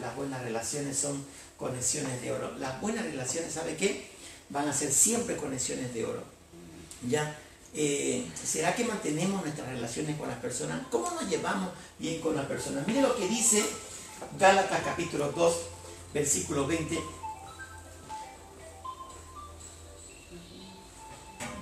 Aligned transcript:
las 0.00 0.16
buenas 0.16 0.42
relaciones 0.42 0.96
son 0.96 1.24
conexiones 1.56 2.20
de 2.22 2.32
oro. 2.32 2.52
Las 2.58 2.80
buenas 2.80 3.04
relaciones, 3.04 3.52
¿sabe 3.52 3.76
qué? 3.76 4.10
Van 4.48 4.68
a 4.68 4.72
ser 4.72 4.92
siempre 4.92 5.36
conexiones 5.36 5.92
de 5.94 6.04
oro. 6.04 6.22
¿Ya? 7.08 7.38
Eh, 7.74 8.26
¿Será 8.44 8.74
que 8.74 8.84
mantenemos 8.84 9.42
nuestras 9.42 9.68
relaciones 9.68 10.16
con 10.16 10.28
las 10.28 10.38
personas? 10.38 10.80
¿Cómo 10.90 11.10
nos 11.10 11.28
llevamos 11.28 11.70
bien 11.98 12.20
con 12.20 12.34
las 12.34 12.46
personas? 12.46 12.86
Mire 12.86 13.02
lo 13.02 13.14
que 13.16 13.28
dice 13.28 13.64
Gálatas 14.38 14.82
capítulo 14.84 15.30
2, 15.32 15.56
versículo 16.14 16.66
20. 16.66 16.98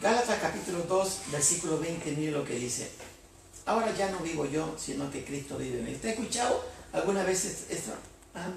Gálatas 0.00 0.38
capítulo 0.40 0.82
2, 0.82 1.20
versículo 1.32 1.78
20, 1.78 2.12
mire 2.12 2.32
lo 2.32 2.44
que 2.44 2.54
dice. 2.54 2.90
Ahora 3.66 3.92
ya 3.96 4.10
no 4.10 4.20
vivo 4.20 4.46
yo, 4.46 4.74
sino 4.78 5.10
que 5.10 5.24
Cristo 5.24 5.58
vive 5.58 5.78
en 5.78 5.84
mí. 5.84 5.94
¿Usted 5.94 6.10
ha 6.10 6.12
escuchado 6.12 6.64
alguna 6.96 7.22
vez 7.24 7.66
esto? 7.70 7.92
¿Ah? 8.34 8.48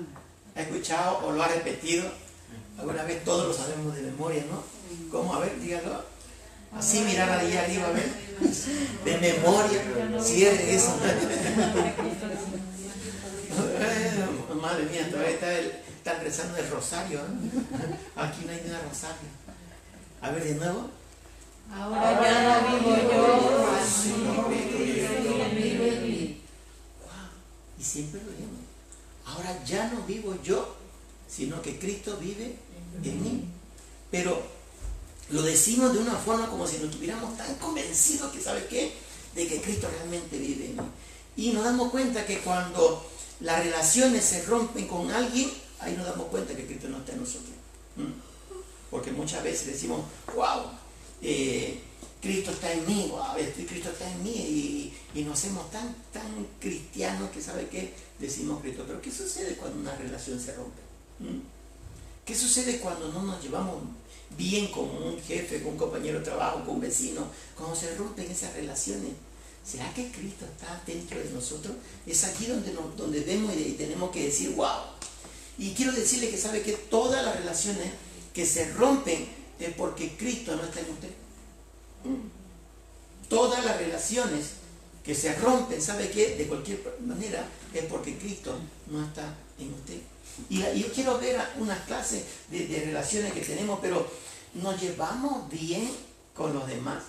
¿Ha 0.56 0.62
escuchado 0.62 1.20
o 1.26 1.32
lo 1.32 1.44
ha 1.44 1.48
repetido? 1.48 2.10
Alguna 2.78 3.04
vez 3.04 3.24
todos 3.24 3.48
lo 3.48 3.54
sabemos 3.54 3.96
de 3.96 4.04
memoria, 4.04 4.44
¿no? 4.50 4.64
¿Cómo? 5.12 5.34
A 5.36 5.40
ver, 5.40 5.60
dígalo. 5.60 6.04
Así 6.76 7.02
mirar 7.02 7.30
ahí 7.30 7.56
arriba, 7.58 7.88
a 7.88 7.92
ver. 7.92 8.10
De 9.04 9.18
memoria. 9.18 9.82
Cierre 10.22 10.76
eso. 10.76 10.98
Madre 14.62 14.86
mía, 14.86 15.10
todavía 15.10 15.32
están 15.32 16.22
rezando 16.22 16.58
el 16.58 16.70
rosario. 16.70 17.20
¿eh? 17.20 17.24
Aquí 18.16 18.46
no 18.46 18.52
hay 18.52 18.62
nada 18.66 18.82
rosario. 18.88 19.30
A 20.22 20.32
ver, 20.32 20.44
de 20.44 20.56
nuevo. 20.56 20.90
Ahora 21.72 22.22
ya 22.22 22.62
no 22.62 22.80
vivo 22.80 22.96
yo, 23.12 23.70
Y 27.80 27.84
siempre 27.84 28.22
lo 28.22 28.32
digo. 28.32 28.50
Ahora 29.26 29.64
ya 29.64 29.90
no 29.90 30.02
vivo 30.04 30.36
yo, 30.44 30.76
sino 31.40 31.62
que 31.62 31.80
Cristo 31.80 32.18
vive 32.18 32.54
en 33.02 33.24
mí. 33.24 33.46
Pero 34.12 34.44
lo 35.30 35.42
decimos 35.42 35.94
de 35.94 36.00
una 36.00 36.16
forma 36.16 36.50
como 36.50 36.68
si 36.68 36.80
nos 36.80 36.90
estuviéramos 36.90 37.38
tan 37.38 37.56
convencidos 37.56 38.34
que, 38.34 38.42
¿sabe 38.42 38.68
qué? 38.68 38.92
De 39.36 39.48
que 39.48 39.62
Cristo 39.62 39.88
realmente 39.90 40.38
vive 40.38 40.66
en 40.66 40.76
mí. 40.76 40.84
Y 41.38 41.52
nos 41.52 41.64
damos 41.64 41.92
cuenta 41.92 42.26
que 42.26 42.40
cuando 42.40 43.10
las 43.40 43.64
relaciones 43.64 44.26
se 44.26 44.44
rompen 44.48 44.86
con 44.86 45.10
alguien, 45.12 45.50
ahí 45.80 45.96
nos 45.96 46.06
damos 46.06 46.28
cuenta 46.28 46.54
que 46.54 46.66
Cristo 46.66 46.90
no 46.90 46.98
está 46.98 47.14
en 47.14 47.22
nosotros. 47.22 47.56
Porque 48.92 49.14
muchas 49.14 49.42
veces 49.42 49.68
decimos, 49.68 50.02
wow, 50.36 50.64
eh, 51.22 51.80
Cristo 52.22 52.52
está 52.52 52.74
en 52.74 52.86
mí, 52.86 53.08
wow, 53.12 53.34
Cristo 53.66 53.92
está 53.92 54.12
en 54.12 54.24
mí, 54.24 54.94
y, 55.16 55.24
nos 55.24 55.40
hacemos 55.40 55.72
tan, 55.72 55.96
tan 56.12 56.48
cristianos 56.60 57.30
que 57.30 57.42
sabe 57.42 57.70
que 57.70 57.94
decimos 58.20 58.62
Cristo. 58.62 58.84
Pero 58.86 59.02
¿qué 59.02 59.10
sucede 59.10 59.56
cuando 59.56 59.80
una 59.80 59.96
relación 59.96 60.38
se 60.38 60.54
rompe? 60.54 60.89
¿Qué 62.26 62.36
sucede 62.36 62.80
cuando 62.80 63.12
no 63.12 63.24
nos 63.24 63.42
llevamos 63.42 63.82
bien 64.38 64.68
con 64.68 64.86
un 64.86 65.20
jefe, 65.22 65.62
con 65.62 65.74
un 65.74 65.78
compañero 65.78 66.20
de 66.20 66.26
trabajo, 66.26 66.64
con 66.64 66.76
un 66.76 66.82
vecino? 66.82 67.28
Cuando 67.58 67.76
se 67.76 67.96
rompen 67.96 68.30
esas 68.30 68.54
relaciones. 68.54 69.12
¿Será 69.66 69.94
que 69.94 70.12
Cristo 70.12 70.46
está 70.46 70.82
dentro 70.86 71.20
de 71.20 71.30
nosotros? 71.32 71.76
Es 72.08 72.24
aquí 72.24 72.46
donde, 72.46 72.74
donde 72.96 73.20
vemos 73.22 73.54
y 73.56 73.74
tenemos 73.74 74.12
que 74.12 74.26
decir, 74.26 74.52
wow. 74.56 74.82
Y 75.58 75.74
quiero 75.74 75.92
decirle 75.92 76.30
que 76.30 76.38
sabe 76.38 76.62
que 76.62 76.74
todas 76.74 77.24
las 77.24 77.36
relaciones 77.36 77.92
que 78.34 78.46
se 78.46 78.72
rompen 78.74 79.28
es 79.60 79.74
porque 79.74 80.16
Cristo 80.16 80.56
no 80.56 80.64
está 80.64 80.80
en 80.80 80.90
usted. 80.90 81.10
Todas 83.28 83.64
las 83.66 83.78
relaciones 83.78 84.52
que 85.04 85.14
se 85.14 85.36
rompen, 85.36 85.82
¿sabe 85.82 86.10
qué? 86.10 86.36
De 86.36 86.48
cualquier 86.48 86.98
manera 87.06 87.46
es 87.74 87.84
porque 87.86 88.18
Cristo 88.18 88.58
no 88.88 89.04
está 89.04 89.36
en 89.60 89.74
usted. 89.74 90.00
Y, 90.50 90.60
yo 90.60 90.92
quiero 90.94 91.18
ver 91.20 91.40
unas 91.58 91.80
clases 91.82 92.24
de, 92.50 92.84
relaciones 92.86 93.34
que 93.34 93.42
tenemos, 93.42 93.80
pero 93.82 94.10
nos 94.54 94.80
llevamos 94.80 95.50
bien 95.50 95.90
con 96.34 96.54
los 96.54 96.68
demás. 96.68 97.04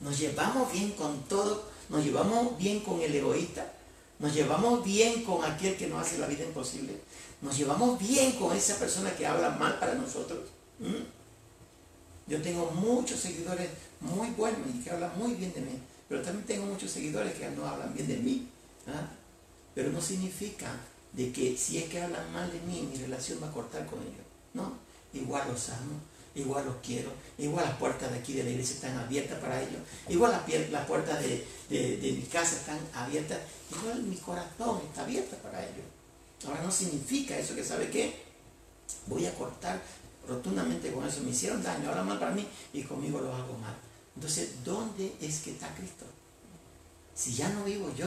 Nos 0.00 0.18
llevamos 0.18 0.72
bien 0.72 0.92
con 0.92 1.22
todo. 1.24 1.68
Nos 1.88 2.04
llevamos 2.04 2.58
bien 2.58 2.80
con 2.80 3.00
el 3.00 3.14
egoísta. 3.14 3.72
Nos 4.18 4.34
llevamos 4.34 4.84
bien 4.84 5.22
con 5.24 5.44
aquel 5.44 5.76
que 5.76 5.86
nos 5.86 6.02
hace 6.02 6.18
la 6.18 6.26
vida 6.26 6.44
imposible. 6.44 6.94
Nos 7.40 7.56
llevamos 7.56 7.98
bien 7.98 8.32
con 8.32 8.56
esa 8.56 8.76
persona 8.78 9.14
que 9.14 9.26
habla 9.26 9.50
mal 9.50 9.78
para 9.78 9.94
nosotros. 9.94 10.40
Yo 12.26 12.42
tengo 12.42 12.70
muchos 12.72 13.20
seguidores 13.20 13.70
muy 14.00 14.28
buenos 14.30 14.60
y 14.74 14.82
que 14.82 14.90
hablan 14.90 15.16
muy 15.18 15.34
bien 15.34 15.52
de 15.54 15.60
mí, 15.60 15.78
pero 16.08 16.20
también 16.20 16.46
tengo 16.46 16.66
muchos 16.66 16.90
seguidores 16.90 17.34
que 17.34 17.48
no 17.50 17.66
hablan 17.66 17.94
bien 17.94 18.06
de 18.06 18.16
mí. 18.16 18.48
¿ah? 18.88 19.08
Pero 19.74 19.90
no 19.90 20.00
significa 20.00 20.72
de 21.18 21.32
que 21.32 21.56
si 21.56 21.78
es 21.78 21.90
que 21.90 22.00
hablan 22.00 22.32
mal 22.32 22.48
de 22.52 22.60
mí, 22.60 22.88
mi 22.92 22.96
relación 22.96 23.42
va 23.42 23.48
a 23.48 23.52
cortar 23.52 23.84
con 23.86 23.98
ellos. 23.98 24.24
No, 24.54 24.72
igual 25.12 25.48
los 25.48 25.68
amo, 25.70 25.98
igual 26.36 26.64
los 26.64 26.76
quiero, 26.76 27.10
igual 27.36 27.64
las 27.64 27.76
puertas 27.76 28.12
de 28.12 28.18
aquí 28.18 28.34
de 28.34 28.44
la 28.44 28.50
iglesia 28.50 28.76
están 28.76 28.96
abiertas 28.96 29.36
para 29.40 29.60
ellos, 29.60 29.80
igual 30.08 30.30
las, 30.30 30.86
puertas 30.86 31.18
de, 31.20 31.44
de 31.68 32.12
mi 32.12 32.22
casa 32.22 32.54
están 32.54 32.78
abiertas, 32.94 33.40
igual 33.68 34.00
mi 34.04 34.16
corazón 34.16 34.80
está 34.86 35.02
abierto 35.02 35.34
para 35.38 35.60
ellos. 35.60 35.86
Ahora 36.46 36.62
no 36.62 36.70
significa 36.70 37.36
eso 37.36 37.56
que 37.56 37.64
sabe 37.64 37.90
qué, 37.90 38.14
voy 39.08 39.26
a 39.26 39.34
cortar 39.34 39.82
rotundamente 40.28 40.92
con 40.92 41.04
eso. 41.04 41.22
Me 41.22 41.30
hicieron 41.30 41.60
daño, 41.64 41.88
ahora 41.88 42.04
mal 42.04 42.20
para 42.20 42.30
mí 42.30 42.46
y 42.72 42.82
conmigo 42.82 43.20
lo 43.20 43.34
hago 43.34 43.58
mal. 43.58 43.74
Entonces, 44.14 44.64
¿dónde 44.64 45.16
es 45.20 45.40
que 45.40 45.50
está 45.50 45.74
Cristo? 45.74 46.04
Si 47.12 47.34
ya 47.34 47.48
no 47.48 47.64
vivo 47.64 47.92
yo 47.96 48.06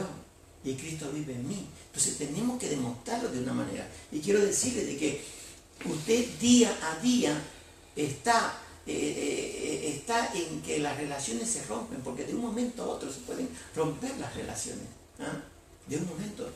y 0.64 0.74
Cristo 0.74 1.10
vive 1.12 1.34
en 1.34 1.48
mí, 1.48 1.66
entonces 1.86 2.18
tenemos 2.18 2.58
que 2.58 2.68
demostrarlo 2.68 3.28
de 3.30 3.40
una 3.40 3.52
manera. 3.52 3.88
Y 4.10 4.20
quiero 4.20 4.40
decirle 4.40 4.84
de 4.84 4.96
que 4.96 5.24
usted 5.84 6.26
día 6.38 6.76
a 6.82 7.02
día 7.02 7.40
está, 7.96 8.58
eh, 8.86 8.92
eh, 8.94 9.96
está 9.96 10.32
en 10.34 10.62
que 10.62 10.78
las 10.78 10.96
relaciones 10.96 11.50
se 11.50 11.64
rompen, 11.64 12.00
porque 12.02 12.24
de 12.24 12.34
un 12.34 12.42
momento 12.42 12.82
a 12.82 12.88
otro 12.88 13.12
se 13.12 13.20
pueden 13.20 13.48
romper 13.74 14.16
las 14.18 14.34
relaciones. 14.34 14.86
¿ah? 15.20 15.42
De 15.86 15.96
un 15.96 16.06
momento. 16.06 16.48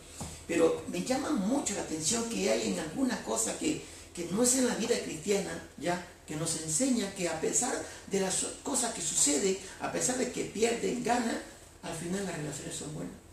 Pero 0.47 0.85
me 0.89 1.03
llama 1.03 1.31
mucho 1.31 1.75
la 1.75 1.83
atención 1.83 2.29
que 2.29 2.49
hay 2.49 2.73
en 2.73 2.79
algunas 2.79 3.19
cosas 3.21 3.57
que 3.57 3.83
que 4.17 4.25
no 4.33 4.43
es 4.43 4.57
en 4.57 4.67
la 4.67 4.75
vida 4.77 4.99
cristiana, 5.05 5.63
ya, 5.77 6.03
que 6.27 6.37
nos 6.37 6.59
enseña 6.63 7.15
que 7.15 7.29
a 7.29 7.39
pesar 7.39 7.75
de 8.07 8.21
las 8.21 8.47
cosas 8.63 8.95
que 8.95 9.03
suceden, 9.03 9.59
a 9.79 9.93
pesar 9.93 10.17
de 10.17 10.33
que 10.33 10.47
pierden, 10.47 11.05
ganan, 11.05 11.39
al 11.83 11.95
final 11.95 12.25
las 12.25 12.39
relaciones 12.39 12.75
son 12.75 12.95
buenas. 12.95 13.26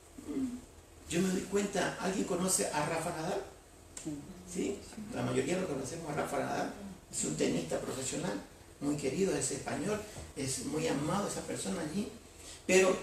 Yo 1.09 1.21
me 1.21 1.29
doy 1.29 1.41
cuenta, 1.41 1.97
¿alguien 1.99 2.25
conoce 2.25 2.67
a 2.67 2.85
Rafa 2.87 3.11
Nadal? 3.11 3.41
¿Sí? 4.51 4.77
La 5.13 5.21
mayoría 5.21 5.59
lo 5.59 5.67
conocemos 5.67 6.09
a 6.11 6.15
Rafa 6.15 6.39
Nadal. 6.39 6.73
Es 7.11 7.23
un 7.25 7.35
tenista 7.35 7.79
profesional, 7.79 8.41
muy 8.81 8.95
querido, 8.97 9.35
es 9.35 9.51
español, 9.51 10.01
es 10.35 10.65
muy 10.65 10.87
amado 10.87 11.27
esa 11.27 11.41
persona 11.41 11.81
allí. 11.81 12.07
Pero 12.65 12.97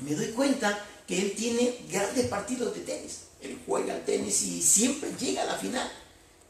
me 0.00 0.14
doy 0.14 0.28
cuenta 0.28 0.84
que 1.06 1.20
él 1.20 1.32
tiene 1.36 1.78
grandes 1.90 2.26
partidos 2.28 2.74
de 2.74 2.80
tenis. 2.82 3.20
Él 3.42 3.58
juega 3.66 3.94
al 3.94 4.04
tenis 4.04 4.42
y 4.42 4.62
siempre 4.62 5.10
llega 5.18 5.42
a 5.42 5.46
la 5.46 5.56
final. 5.56 5.90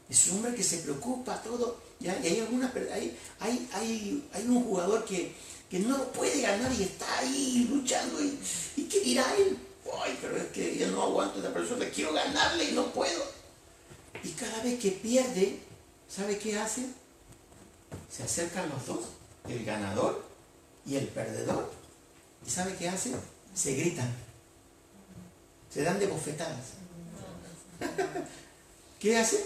Es 0.09 0.27
un 0.27 0.37
hombre 0.37 0.55
que 0.55 0.63
se 0.63 0.77
preocupa 0.77 1.41
todo. 1.41 1.79
¿ya? 1.99 2.17
Y 2.23 2.27
hay, 2.27 2.39
alguna, 2.41 2.71
hay, 2.93 3.17
hay, 3.39 3.69
hay, 3.73 4.29
hay 4.31 4.47
un 4.47 4.63
jugador 4.63 5.03
que, 5.05 5.33
que 5.69 5.79
no 5.79 6.11
puede 6.11 6.41
ganar 6.41 6.71
y 6.71 6.83
está 6.83 7.19
ahí 7.19 7.67
luchando. 7.69 8.21
¿Y, 8.23 8.37
¿y 8.77 8.83
qué 8.83 8.99
dirá 8.99 9.25
él? 9.37 9.57
Ay, 9.93 10.17
pero 10.21 10.37
es 10.37 10.45
que 10.47 10.77
yo 10.77 10.87
no 10.87 11.03
aguanto 11.03 11.37
a 11.37 11.41
esa 11.41 11.53
persona, 11.53 11.89
quiero 11.89 12.13
ganarle 12.13 12.71
y 12.71 12.71
no 12.73 12.91
puedo. 12.91 13.23
Y 14.23 14.31
cada 14.31 14.63
vez 14.63 14.79
que 14.79 14.91
pierde, 14.91 15.59
¿sabe 16.09 16.37
qué 16.37 16.57
hace? 16.57 16.87
Se 18.09 18.23
acercan 18.23 18.69
los 18.69 18.85
dos, 18.85 19.05
el 19.47 19.63
ganador 19.63 20.25
y 20.85 20.95
el 20.95 21.07
perdedor. 21.07 21.71
¿Y 22.45 22.49
sabe 22.49 22.75
qué 22.75 22.89
hace? 22.89 23.11
Se 23.53 23.75
gritan. 23.75 24.11
Se 25.71 25.83
dan 25.83 25.99
de 25.99 26.07
bofetadas. 26.07 26.73
¿Qué 28.99 29.17
hace? 29.17 29.45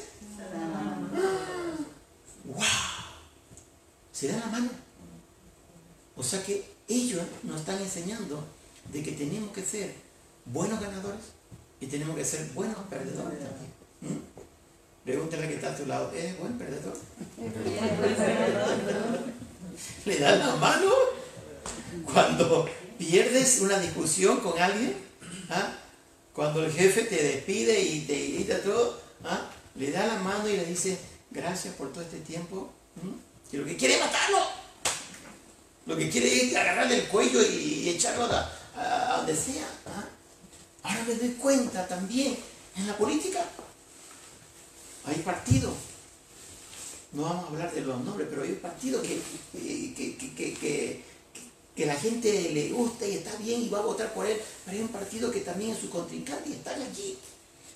¡Wow! 2.46 2.66
Se 4.12 4.28
da 4.28 4.40
la 4.40 4.46
mano. 4.48 4.70
O 6.16 6.24
sea 6.24 6.44
que 6.44 6.64
ellos 6.88 7.24
nos 7.44 7.60
están 7.62 7.82
enseñando 7.82 8.44
de 8.92 9.04
que 9.04 9.12
tenemos 9.14 9.52
que 9.52 9.64
ser 9.64 10.09
buenos 10.46 10.80
ganadores 10.80 11.34
y 11.80 11.88
tenemos 11.88 12.16
que 12.16 12.26
ser 12.26 12.48
buenos 12.54 12.78
perdedores 12.90 13.40
también. 13.40 13.72
¿Mm? 14.02 14.20
Pregúntale 15.04 15.48
que 15.48 15.56
está 15.56 15.72
a 15.72 15.76
tu 15.76 15.86
lado, 15.86 16.12
¿es 16.14 16.38
buen 16.38 16.58
perdedor? 16.58 16.98
¿Le 20.06 20.20
das 20.20 20.40
la 20.40 20.56
mano? 20.56 20.92
Cuando 22.06 22.70
pierdes 22.98 23.62
una 23.62 23.80
discusión 23.80 24.40
con 24.42 24.60
alguien, 24.60 24.96
¿ah? 25.50 25.74
cuando 26.34 26.64
el 26.64 26.72
jefe 26.72 27.04
te 27.04 27.24
despide 27.24 27.82
y 27.82 28.02
te 28.02 28.14
grita 28.14 28.62
todo, 28.62 29.00
¿ah? 29.24 29.50
le 29.76 29.92
da 29.92 30.06
la 30.06 30.20
mano 30.20 30.48
y 30.48 30.58
le 30.58 30.66
dice, 30.66 30.98
gracias 31.32 31.74
por 31.76 31.92
todo 31.92 32.04
este 32.04 32.20
tiempo. 32.20 32.72
Y 33.52 33.58
lo 33.58 33.66
que 33.66 33.78
quiere 33.78 33.96
es 33.96 34.02
matarlo. 34.02 34.40
Lo 35.86 35.98
que 35.98 36.10
quiere 36.10 36.46
es 36.46 36.56
agarrarle 36.56 36.98
el 36.98 37.08
cuello 37.08 37.42
y, 37.42 37.90
echarlo 37.90 38.26
a, 38.26 39.18
donde 39.18 39.36
sea. 39.36 39.68
¿ah? 39.88 40.06
Ahora 40.84 41.04
me 41.08 41.16
doy 41.16 41.30
cuenta 41.32 41.88
también 41.88 42.38
En 42.78 42.88
la 42.88 42.98
política 42.98 43.46
hay 45.06 45.22
partidos, 45.22 45.74
no 47.14 47.24
vamos 47.24 47.46
a 47.46 47.48
hablar 47.48 47.74
de 47.74 47.82
los 47.82 48.04
nombres, 48.04 48.28
pero 48.30 48.44
hay 48.44 48.54
partidos 48.54 49.02
que, 49.02 49.20
que, 49.54 50.16
que, 50.18 51.04
que, 51.76 51.86
la 51.86 51.96
gente 51.96 52.52
le 52.54 52.70
gusta 52.72 53.08
y 53.08 53.16
está 53.16 53.36
bien 53.38 53.64
y 53.64 53.70
va 53.70 53.80
a 53.80 53.84
votar 53.84 54.14
por 54.14 54.26
él, 54.26 54.38
pero 54.66 54.78
hay 54.78 54.84
un 54.84 54.90
partido 54.90 55.32
que 55.32 55.40
también 55.40 55.72
es 55.72 55.80
su 55.80 55.90
contrincante 55.90 56.50
y 56.50 56.54
están 56.54 56.82
allí. 56.82 57.18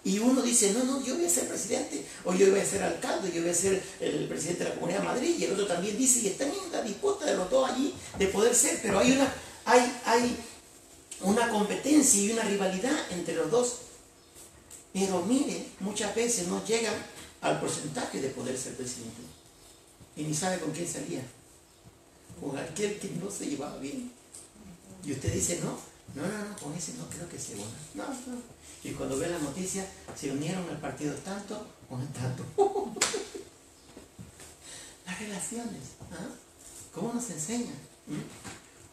Y 0.04 0.20
uno 0.20 0.42
dice, 0.42 0.74
no, 0.74 0.84
no, 0.84 1.04
yo 1.06 1.16
voy 1.16 1.26
a 1.26 1.30
ser 1.30 1.48
presidente, 1.48 2.06
o 2.26 2.34
yo 2.34 2.52
voy 2.52 2.60
a 2.60 2.66
ser 2.66 2.84
alcalde, 2.84 3.32
yo 3.34 3.42
voy 3.42 3.52
a 3.52 3.56
ser 3.56 3.82
el 4.02 4.28
presidente 4.28 4.66
de 4.66 4.70
la 4.72 4.76
Comunidad 4.76 5.00
de 5.00 5.06
Madrid, 5.06 5.36
y 5.40 5.46
el 5.46 5.54
otro 5.54 5.66
también 5.66 5.98
dice, 5.98 6.20
y 6.20 6.28
están 6.28 6.50
en 6.50 6.72
la 6.74 6.82
disputa 6.82 7.26
de 7.26 7.38
los 7.38 7.50
dos 7.50 7.70
allí 7.70 7.94
de 8.20 8.28
poder 8.28 8.54
ser, 8.54 8.80
pero 8.82 9.00
hay 9.00 9.14
una, 9.14 9.34
hay, 9.64 10.02
hay 10.06 10.38
una 11.24 11.50
competencia 11.50 12.22
y 12.22 12.32
una 12.32 12.44
rivalidad 12.44 13.12
entre 13.12 13.36
los 13.36 13.50
dos. 13.50 13.78
Pero 14.94 15.22
mire, 15.24 15.66
muchas 15.80 16.14
veces 16.14 16.48
no 16.48 16.64
llegan 16.66 16.94
al 17.42 17.60
porcentaje 17.60 18.22
de 18.22 18.30
poder 18.30 18.58
ser 18.58 18.76
presidente. 18.76 19.22
Y 20.16 20.24
ni 20.24 20.34
sabe 20.34 20.60
con 20.60 20.72
quién 20.72 20.88
salía. 20.88 21.22
Con 22.40 22.58
aquel 22.58 23.00
que 23.00 23.10
no 23.22 23.32
se 23.32 23.48
llevaba 23.48 23.78
bien. 23.78 24.12
Y 25.04 25.12
usted 25.12 25.34
dice, 25.34 25.60
no, 25.64 25.78
no, 26.16 26.28
no, 26.28 26.50
no, 26.50 26.56
con 26.58 26.74
ese 26.74 26.94
no 26.94 27.10
creo 27.10 27.28
que 27.28 27.40
sea 27.40 27.56
bueno. 27.56 27.72
No, 27.96 28.04
no. 28.08 28.42
Y 28.84 28.92
cuando 28.92 29.18
ve 29.18 29.28
la 29.30 29.40
noticia, 29.40 29.86
se 30.16 30.32
unieron 30.32 30.70
al 30.70 30.80
partido 30.80 31.14
tanto 31.16 31.66
con 31.90 32.06
tanto. 32.08 32.46
Las 35.06 35.20
relaciones, 35.20 35.82
¿ah? 36.12 36.30
¿cómo 36.94 37.14
nos 37.14 37.30
enseñan? 37.30 37.76
¿Mm? 38.08 38.22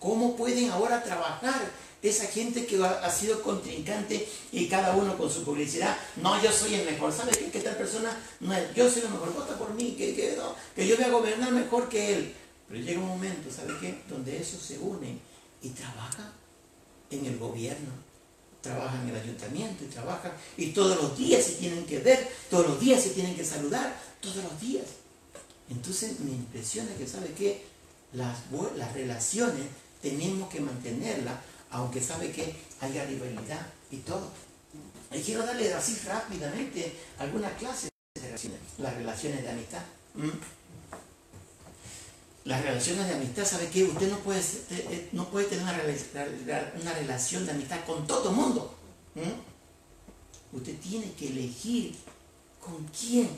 ¿Cómo 0.00 0.36
pueden 0.36 0.70
ahora 0.70 1.02
trabajar 1.02 1.70
esa 2.02 2.26
gente 2.26 2.66
que 2.66 2.82
ha, 2.82 3.10
sido 3.10 3.42
contrincante 3.42 4.26
y 4.52 4.66
cada 4.68 4.96
uno 4.96 5.16
con 5.18 5.30
su 5.30 5.44
publicidad? 5.44 5.96
No, 6.16 6.42
yo 6.42 6.50
soy 6.50 6.74
el 6.74 6.86
mejor. 6.86 7.12
¿Sabe 7.12 7.32
qué? 7.32 7.50
Que 7.50 7.60
tal 7.60 7.76
persona 7.76 8.16
no 8.40 8.54
yo 8.74 8.90
soy 8.90 9.02
el 9.02 9.10
mejor, 9.10 9.34
vota 9.34 9.58
por 9.58 9.74
mí, 9.74 9.94
que, 9.96 10.14
que, 10.14 10.38
que 10.74 10.86
yo 10.86 10.96
voy 10.96 11.04
a 11.04 11.10
gobernar 11.10 11.52
mejor 11.52 11.88
que 11.88 12.14
él. 12.14 12.34
Pero 12.68 12.80
llega 12.80 13.00
un 13.00 13.08
momento, 13.08 13.50
¿sabe 13.50 13.74
qué? 13.80 14.02
Donde 14.08 14.40
eso 14.40 14.58
se 14.58 14.78
une 14.78 15.18
y 15.62 15.70
trabaja 15.70 16.32
en 17.10 17.26
el 17.26 17.38
gobierno, 17.38 17.90
trabaja 18.60 19.02
en 19.02 19.08
el 19.08 19.16
ayuntamiento 19.16 19.84
y 19.84 19.88
trabaja 19.88 20.32
y 20.56 20.68
todos 20.68 20.96
los 21.02 21.18
días 21.18 21.44
se 21.44 21.52
tienen 21.54 21.84
que 21.84 21.98
ver, 21.98 22.28
todos 22.48 22.68
los 22.68 22.80
días 22.80 23.02
se 23.02 23.10
tienen 23.10 23.34
que 23.34 23.44
saludar, 23.44 24.00
todos 24.20 24.36
los 24.36 24.60
días. 24.60 24.84
Entonces 25.68 26.20
me 26.20 26.30
impresiona 26.30 26.94
que, 26.94 27.06
¿sabe 27.06 27.32
qué? 27.36 27.64
Las, 28.12 28.38
las 28.76 28.92
relaciones 28.92 29.64
tenemos 30.02 30.48
que 30.48 30.60
mantenerlas, 30.60 31.40
aunque 31.70 32.00
sabe 32.00 32.30
que 32.32 32.54
haya 32.80 33.04
rivalidad 33.04 33.66
y 33.90 33.98
todo. 33.98 34.30
Y 35.12 35.20
quiero 35.22 35.44
darle 35.44 35.72
así 35.74 35.98
rápidamente 36.06 36.96
algunas 37.18 37.52
clases 37.54 37.90
de 38.14 38.22
relaciones, 38.22 38.60
las 38.78 38.94
relaciones 38.94 39.42
de 39.42 39.50
amistad. 39.50 39.82
Las 42.44 42.62
relaciones 42.62 43.06
de 43.08 43.14
amistad, 43.14 43.44
¿sabe 43.44 43.68
qué? 43.68 43.84
Usted 43.84 44.10
no 44.10 44.18
puede, 44.18 44.40
eh, 44.70 45.08
no 45.12 45.28
puede 45.30 45.46
tener 45.46 45.64
una, 45.64 45.74
una, 46.80 46.94
relación 46.94 47.44
de 47.44 47.52
amistad 47.52 47.84
con 47.84 48.06
todo 48.06 48.30
el 48.30 48.36
mundo. 48.36 48.74
Usted 50.52 50.76
tiene 50.78 51.12
que 51.12 51.28
elegir 51.28 51.94
con 52.58 52.84
quién 52.86 53.28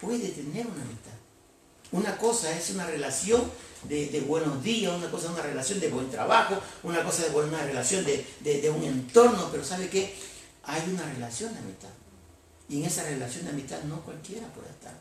puede 0.00 0.28
tener 0.28 0.66
una 0.66 0.82
amistad. 0.82 1.12
Una 1.92 2.16
cosa 2.18 2.56
es 2.56 2.70
una 2.70 2.86
relación 2.86 3.42
de, 3.84 4.24
buenos 4.26 4.62
días, 4.62 4.92
una 4.92 5.10
cosa 5.10 5.26
es 5.26 5.32
una 5.32 5.42
relación 5.42 5.80
de 5.80 5.88
buen 5.88 6.10
trabajo, 6.10 6.60
una 6.82 7.02
cosa 7.04 7.26
es 7.26 7.34
una 7.34 7.62
relación 7.62 8.04
de, 8.04 8.72
un 8.74 8.84
entorno, 8.84 9.48
pero 9.50 9.64
¿sabe 9.64 9.88
qué? 9.88 10.14
Hay 10.64 10.82
una 10.90 11.04
relación 11.04 11.52
de 11.52 11.60
amistad. 11.60 11.90
Y 12.68 12.80
en 12.80 12.86
esa 12.86 13.04
relación 13.04 13.44
de 13.44 13.50
amistad 13.50 13.82
no 13.84 14.00
cualquiera 14.02 14.46
puede 14.48 14.70
estar. 14.70 14.94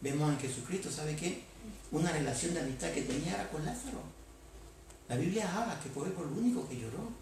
Vemos 0.00 0.30
en 0.30 0.38
Jesucristo, 0.38 0.90
¿sabe 0.90 1.14
qué? 1.16 1.52
una 1.92 2.10
relación 2.10 2.54
de 2.54 2.60
amistad 2.60 2.90
que 2.90 3.02
tenía 3.02 3.48
con 3.50 3.64
Lázaro. 3.64 4.00
La 5.08 5.16
Biblia 5.16 5.46
habla 5.54 5.78
que 5.80 5.90
fue 5.90 6.08
por 6.10 6.26
lo 6.26 6.36
único 6.36 6.66
que 6.68 6.80
lloró. 6.80 7.12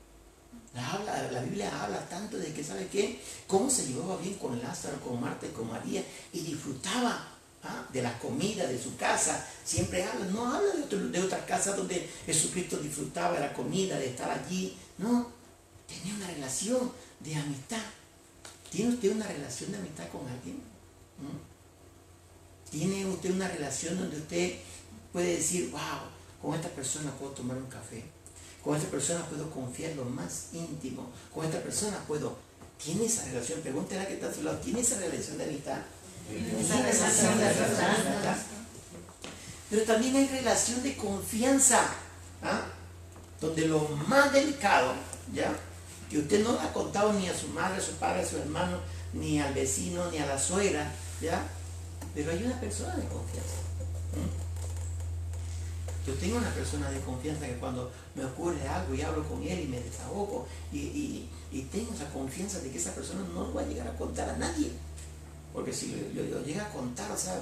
La, 0.73 1.29
la, 1.32 1.41
Biblia 1.43 1.82
habla 1.82 2.09
tanto 2.09 2.38
de 2.38 2.53
que, 2.53 2.62
¿sabe 2.62 2.87
qué? 2.87 3.21
Cómo 3.49 3.69
se 3.69 3.87
llevaba 3.87 4.17
bien 4.19 4.35
con 4.35 4.61
Lázaro, 4.62 5.00
con 5.00 5.21
Marta 5.21 5.47
y 5.47 5.50
con 5.50 5.69
María 5.69 6.05
y 6.32 6.41
disfrutaba 6.43 7.27
de 7.92 8.02
la 8.02 8.18
comida 8.18 8.66
de 8.66 8.82
su 8.82 8.96
casa. 8.96 9.46
Siempre 9.64 10.04
habla, 10.04 10.26
no 10.26 10.52
habla 10.52 10.72
de, 10.74 11.08
de 11.08 11.22
otra 11.22 11.44
casa 11.44 11.76
donde 11.76 12.08
Jesucristo 12.26 12.78
disfrutaba 12.78 13.34
de 13.34 13.40
la 13.40 13.52
comida, 13.52 13.98
de 13.98 14.10
estar 14.10 14.30
allí. 14.30 14.76
No, 14.98 15.30
tenía 15.86 16.14
una 16.14 16.26
relación 16.28 16.90
de 17.20 17.34
amistad. 17.36 17.82
¿Tiene 18.70 18.94
usted 18.94 19.12
una 19.12 19.26
relación 19.26 19.72
de 19.72 19.78
amistad 19.78 20.08
con 20.08 20.26
alguien? 20.28 20.56
¿Mm? 21.18 22.70
¿Tiene 22.70 23.06
usted 23.06 23.32
una 23.32 23.48
relación 23.48 23.98
donde 23.98 24.16
usted 24.16 24.54
puede 25.12 25.36
decir, 25.36 25.70
wow, 25.70 25.80
con 26.40 26.54
esta 26.54 26.68
persona 26.68 27.10
puedo 27.18 27.32
tomar 27.32 27.56
un 27.56 27.66
café? 27.66 28.04
Con 28.62 28.76
esta 28.76 28.88
persona 28.88 29.26
puedo 29.26 29.50
confiar 29.50 29.96
lo 29.96 30.04
más 30.04 30.48
íntimo. 30.52 31.10
Con 31.34 31.44
esta 31.44 31.60
persona 31.60 31.98
puedo... 32.06 32.36
¿Tiene 32.82 33.06
esa 33.06 33.24
relación? 33.26 33.60
Pregúntele 33.60 34.00
a 34.00 34.06
que 34.06 34.14
está 34.14 34.28
a 34.28 34.34
su 34.34 34.42
lado. 34.42 34.58
¿Tiene 34.58 34.80
esa 34.80 34.98
relación 34.98 35.36
de 35.36 35.44
amistad? 35.44 35.82
Pero 39.71 39.82
también 39.82 40.17
hay 40.17 40.29
relación 40.29 40.82
de 40.82 40.97
confianza. 40.97 41.81
¿ah? 42.43 42.62
Donde 43.41 43.69
lo 43.69 43.88
más 44.06 44.32
delicado, 44.32 44.94
¿ya? 45.32 45.53
Que 46.11 46.19
usted 46.19 46.43
no 46.43 46.53
le 46.53 46.61
ha 46.61 46.73
contado 46.73 47.12
ni 47.12 47.29
a 47.29 47.37
su 47.37 47.49
madre, 47.49 47.79
a 47.79 47.81
su 47.81 47.93
padre, 47.93 48.23
a 48.23 48.27
su 48.27 48.37
hermano, 48.37 48.79
ni 49.12 49.41
al 49.41 49.55
vecino, 49.55 50.11
ni 50.11 50.19
a 50.19 50.27
la 50.27 50.38
suegra, 50.38 50.93
¿ya? 51.21 51.43
Pero 52.15 52.32
hay 52.32 52.43
una 52.43 52.59
persona 52.61 52.97
de 52.97 53.06
confianza. 53.06 53.55
Yo 56.06 56.15
tengo 56.15 56.38
una 56.38 56.50
persona 56.50 56.91
de 56.91 57.00
confianza 57.00 57.47
que 57.47 57.55
cuando 57.56 57.93
me 58.15 58.25
ocurre 58.25 58.67
algo 58.67 58.94
y 58.94 59.03
hablo 59.03 59.23
con 59.29 59.43
él 59.43 59.61
y 59.61 59.67
me 59.69 59.81
desahogo 59.81 60.47
y, 60.73 61.29
tengo 61.71 61.93
esa 61.94 62.09
confianza 62.11 62.59
de 62.61 62.71
que 62.71 62.79
esa 62.79 62.94
persona 62.94 63.21
no 63.32 63.43
lo 63.44 63.55
va 63.55 63.62
a 63.62 63.67
llegar 63.67 63.87
a 63.87 63.97
contar 63.97 64.29
a 64.29 64.37
nadie. 64.37 64.73
Porque 65.52 65.73
si 65.73 65.94
lo, 66.14 66.43
llega 66.44 66.67
a 66.67 66.70
contar, 66.70 67.11
o 67.11 67.17
sea, 67.17 67.41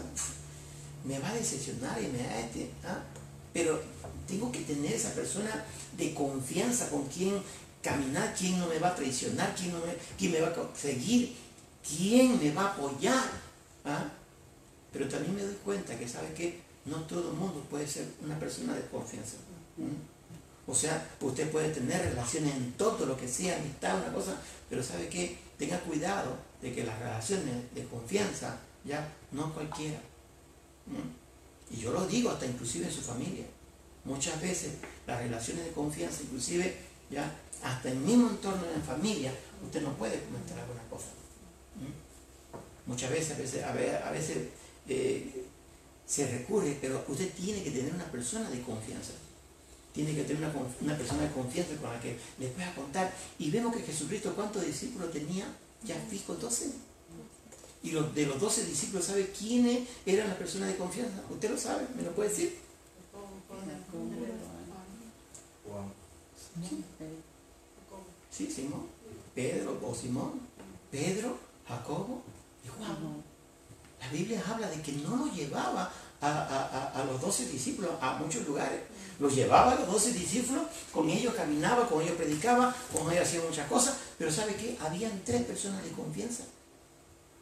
me 1.04 1.18
va 1.18 1.30
a 1.30 1.34
decepcionar 1.34 2.00
y 2.02 2.06
me 2.08 2.26
va 2.26 2.32
a... 2.32 2.40
Este, 2.40 2.70
¿ah? 2.84 3.02
Pero 3.52 3.80
tengo 4.26 4.50
que 4.52 4.60
tener 4.60 4.92
esa 4.92 5.12
persona 5.14 5.64
de 5.96 6.14
confianza 6.14 6.88
con 6.90 7.06
quien 7.06 7.42
caminar, 7.82 8.34
quién 8.36 8.58
no 8.58 8.66
me 8.66 8.78
va 8.78 8.88
a 8.88 8.94
traicionar, 8.94 9.54
quién, 9.54 9.72
no 9.72 9.80
me, 9.80 10.28
me 10.28 10.40
va 10.40 10.48
a 10.48 10.76
seguir, 10.76 11.34
quién 11.86 12.38
me 12.42 12.52
va 12.52 12.62
a 12.62 12.72
apoyar. 12.72 13.30
¿ah? 13.84 14.08
Pero 14.92 15.08
también 15.08 15.34
me 15.34 15.42
doy 15.42 15.56
cuenta 15.64 15.98
que, 15.98 16.08
¿sabe 16.08 16.32
que 16.34 16.60
No 16.84 16.96
todo 17.02 17.30
el 17.30 17.36
mundo 17.36 17.64
puede 17.70 17.86
ser 17.86 18.06
una 18.24 18.38
persona 18.38 18.74
de 18.74 18.82
confianza. 18.86 19.36
O 20.66 20.74
sea, 20.74 21.08
usted 21.20 21.50
puede 21.50 21.70
tener 21.70 22.00
relaciones 22.02 22.54
en 22.54 22.72
todo 22.72 23.06
lo 23.06 23.16
que 23.16 23.28
sea, 23.28 23.56
amistad, 23.56 23.98
una 23.98 24.12
cosa, 24.12 24.36
pero 24.68 24.82
¿sabe 24.82 25.08
qué? 25.08 25.38
Tenga 25.58 25.78
cuidado 25.80 26.36
de 26.62 26.74
que 26.74 26.84
las 26.84 26.98
relaciones 26.98 27.74
de 27.74 27.84
confianza, 27.84 28.58
ya, 28.84 29.12
no 29.32 29.52
cualquiera. 29.52 30.00
Y 31.70 31.76
yo 31.76 31.92
lo 31.92 32.06
digo 32.06 32.30
hasta 32.30 32.46
inclusive 32.46 32.86
en 32.86 32.92
su 32.92 33.02
familia. 33.02 33.44
Muchas 34.04 34.40
veces 34.40 34.72
las 35.06 35.20
relaciones 35.20 35.66
de 35.66 35.72
confianza, 35.72 36.22
inclusive, 36.22 36.76
ya, 37.10 37.30
hasta 37.62 37.90
el 37.90 37.98
mismo 37.98 38.30
entorno 38.30 38.64
de 38.64 38.76
la 38.76 38.82
familia, 38.82 39.32
usted 39.64 39.82
no 39.82 39.92
puede 39.94 40.20
comentar 40.22 40.58
alguna 40.58 40.82
cosa. 40.88 41.08
Muchas 42.86 43.10
veces, 43.10 43.32
a 43.32 43.72
veces, 43.72 44.02
a 44.02 44.10
veces 44.10 44.38
eh, 44.88 45.44
se 46.06 46.26
recurre, 46.26 46.78
pero 46.80 47.04
usted 47.06 47.30
tiene 47.34 47.62
que 47.62 47.70
tener 47.70 47.92
una 47.92 48.10
persona 48.10 48.48
de 48.48 48.62
confianza. 48.62 49.12
Tiene 49.92 50.14
que 50.14 50.22
tener 50.22 50.42
una, 50.80 50.96
persona 50.96 51.22
de 51.22 51.30
confianza 51.32 51.76
con 51.76 51.92
la 51.92 52.00
que 52.00 52.16
le 52.38 52.48
pueda 52.48 52.74
contar. 52.74 53.12
Y 53.38 53.50
vemos 53.50 53.76
que 53.76 53.82
Jesucristo, 53.82 54.34
¿cuántos 54.34 54.64
discípulos 54.64 55.12
tenía? 55.12 55.44
Ya 55.84 55.94
fijo 56.10 56.34
12. 56.34 56.70
Y 57.82 57.92
los, 57.92 58.14
de 58.14 58.26
los 58.26 58.40
12 58.40 58.64
discípulos, 58.64 59.06
¿sabe 59.06 59.30
quiénes 59.30 59.88
eran 60.04 60.28
las 60.28 60.36
personas 60.36 60.68
de 60.68 60.76
confianza? 60.76 61.22
Usted 61.30 61.50
lo 61.50 61.58
sabe, 61.58 61.86
¿me 61.96 62.02
lo 62.02 62.12
puede 62.12 62.30
decir? 62.30 62.58
Sí, 68.30 68.50
Simón. 68.50 68.86
Pedro 69.34 69.78
o 69.82 69.94
Simón. 69.94 70.40
Pedro, 70.90 71.38
Jacobo 71.68 72.22
y 72.64 72.68
Juan. 72.68 73.22
La 74.00 74.08
Biblia 74.10 74.42
habla 74.48 74.68
de 74.70 74.80
que 74.80 74.92
no 74.92 75.16
lo 75.16 75.32
llevaba 75.32 75.92
a, 76.20 77.04
los 77.06 77.20
doce 77.20 77.46
discípulos 77.46 77.90
a 78.00 78.14
muchos 78.14 78.46
lugares. 78.46 78.80
Los 79.18 79.34
llevaba 79.34 79.72
a 79.72 79.74
los 79.74 79.86
doce 79.88 80.12
discípulos, 80.12 80.62
con 80.92 81.08
ellos 81.08 81.34
caminaba, 81.34 81.88
con 81.88 82.02
ellos 82.02 82.16
predicaba, 82.16 82.74
con 82.92 83.10
ellos 83.10 83.26
hacía 83.26 83.40
muchas 83.40 83.68
cosas, 83.68 83.96
pero 84.18 84.32
¿sabe 84.32 84.56
qué? 84.56 84.76
Habían 84.80 85.22
tres 85.24 85.44
personas 85.44 85.84
de 85.84 85.92
confianza. 85.92 86.42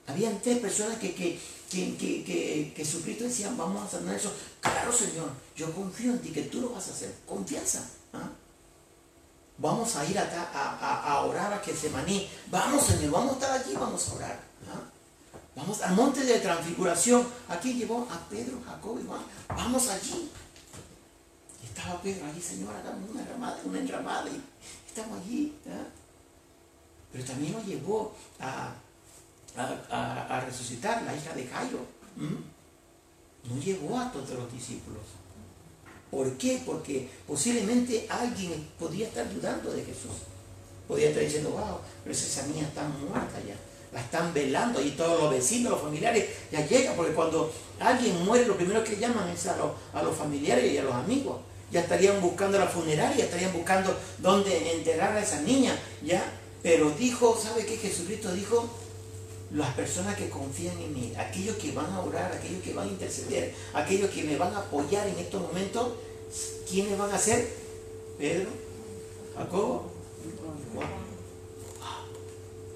Habían 0.06 0.40
tres 0.40 0.58
personas 0.58 0.98
que, 0.98 1.14
que, 1.14 1.40
que, 1.70 1.96
que, 1.96 2.72
Jesucristo 2.76 3.24
decía, 3.24 3.50
vamos 3.56 3.82
a 3.82 3.98
sanar 3.98 4.14
eso. 4.14 4.32
Claro, 4.60 4.92
Señor, 4.92 5.30
yo 5.56 5.72
confío 5.74 6.12
en 6.12 6.20
ti, 6.20 6.30
que 6.30 6.42
tú 6.42 6.60
lo 6.60 6.70
vas 6.70 6.86
a 6.88 6.92
hacer. 6.92 7.12
Confianza. 7.26 7.80
¿ah? 8.12 8.28
Vamos 9.58 9.96
a 9.96 10.04
ir 10.04 10.18
a, 10.18 11.22
orar 11.24 11.54
a 11.54 11.62
que 11.62 11.74
se 11.74 11.88
maní. 11.88 12.28
Vamos, 12.50 12.86
Señor, 12.86 13.10
vamos 13.10 13.30
a 13.30 13.34
estar 13.34 13.60
allí, 13.60 13.74
vamos 13.74 14.08
a 14.08 14.14
orar. 14.14 14.40
¿ah? 14.68 14.80
Vamos 15.56 15.80
al 15.80 15.94
monte 15.94 16.22
de 16.24 16.38
transfiguración. 16.38 17.26
Aquí 17.48 17.72
llevó 17.72 18.06
a 18.10 18.28
Pedro, 18.28 18.60
Jacob 18.64 19.00
y 19.02 19.06
Juan. 19.06 19.22
Vamos 19.48 19.88
allí. 19.88 20.30
estaba 21.64 22.00
Pedro 22.02 22.26
allí, 22.26 22.40
Señor, 22.40 22.76
hagamos 22.76 23.10
una 23.10 23.22
enramada, 23.22 23.58
una. 23.64 23.80
Y 24.30 24.42
estamos 24.86 25.18
allí. 25.18 25.56
¿ah? 25.68 25.95
Pero 27.16 27.28
también 27.28 27.54
nos 27.54 27.64
llevó 27.64 28.12
a, 28.38 28.74
a, 29.56 30.40
resucitar 30.44 31.02
la 31.02 31.16
hija 31.16 31.32
de 31.32 31.46
Jairo. 31.46 31.78
No 32.16 33.60
llevó 33.62 33.98
a 33.98 34.12
todos 34.12 34.30
los 34.30 34.52
discípulos. 34.52 35.00
¿Por 36.10 36.30
qué? 36.36 36.62
Porque 36.66 37.08
posiblemente 37.26 38.06
alguien 38.10 38.68
podría 38.78 39.06
estar 39.06 39.32
dudando 39.32 39.72
de 39.72 39.82
Jesús. 39.82 40.12
Podría 40.86 41.08
estar 41.08 41.24
diciendo, 41.24 41.50
wow, 41.50 41.78
pero 42.04 42.14
esa 42.14 42.46
niña 42.48 42.66
está 42.68 42.86
muerta 42.86 43.40
ya. 43.46 43.56
La 43.94 44.00
están 44.02 44.34
velando 44.34 44.82
y 44.82 44.90
todos 44.90 45.22
los 45.22 45.30
vecinos, 45.30 45.72
los 45.72 45.80
familiares 45.80 46.28
ya 46.52 46.66
llegan, 46.66 46.96
porque 46.96 47.14
cuando 47.14 47.50
alguien 47.80 48.26
muere 48.26 48.46
lo 48.46 48.56
primero 48.56 48.84
que 48.84 48.96
llaman 48.96 49.30
es 49.30 49.46
a, 49.46 49.56
a 49.94 50.02
los 50.02 50.14
familiares 50.14 50.70
y 50.70 50.76
a 50.76 50.84
los 50.84 50.94
amigos. 50.94 51.38
Ya 51.72 51.80
estarían 51.80 52.20
buscando 52.20 52.58
la 52.58 52.66
funeraria, 52.66 53.24
estarían 53.24 53.54
buscando 53.54 53.98
dónde 54.18 54.74
enterrar 54.76 55.16
a 55.16 55.22
esa 55.22 55.40
niña, 55.40 55.76
¿ya? 56.04 56.22
Pero 56.62 56.90
dijo, 56.90 57.38
¿sabe 57.40 57.64
qué? 57.66 57.76
Jesucristo 57.76 58.32
dijo, 58.32 58.68
las 59.52 59.74
personas 59.74 60.16
que 60.16 60.28
confían 60.28 60.76
en 60.78 60.92
mí, 60.92 61.12
aquellos 61.16 61.56
que 61.56 61.72
van 61.72 61.90
a 61.92 62.00
orar, 62.00 62.32
aquellos 62.32 62.62
que 62.62 62.72
van 62.72 62.88
a 62.88 62.90
interceder, 62.90 63.54
aquellos 63.72 64.10
que 64.10 64.24
me 64.24 64.36
van 64.36 64.52
a 64.54 64.58
apoyar 64.58 65.06
en 65.06 65.18
estos 65.18 65.40
momentos, 65.40 65.92
¿quiénes 66.68 66.98
van 66.98 67.12
a 67.12 67.18
ser? 67.18 67.48
Pedro, 68.18 68.50
Jacobo 69.36 69.90
y 70.24 70.74
Juan. 70.74 70.88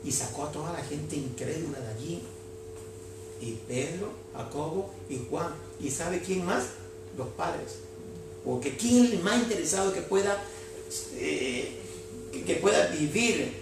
Y 0.03 0.13
sacó 0.13 0.45
a 0.45 0.53
toda 0.53 0.73
la 0.73 0.83
gente 0.83 1.17
incrédula 1.17 1.81
de 1.81 1.89
allí. 1.89 2.23
Y 3.41 3.53
Pedro, 3.67 4.13
Jacobo 4.35 4.91
y 5.09 5.21
Juan. 5.29 5.55
¿Y 5.81 5.91
sabe 5.91 6.21
quién 6.21 6.45
más? 6.45 6.65
Los 7.17 7.29
padres. 7.29 7.79
Porque 8.45 8.77
¿quién 8.77 9.07
es 9.07 9.13
el 9.13 9.23
más 9.23 9.43
interesado 9.43 9.93
que 9.93 10.03
pueda, 10.03 10.43
eh, 11.15 11.77
que 12.47 12.55
pueda 12.57 12.87
vivir 12.87 13.60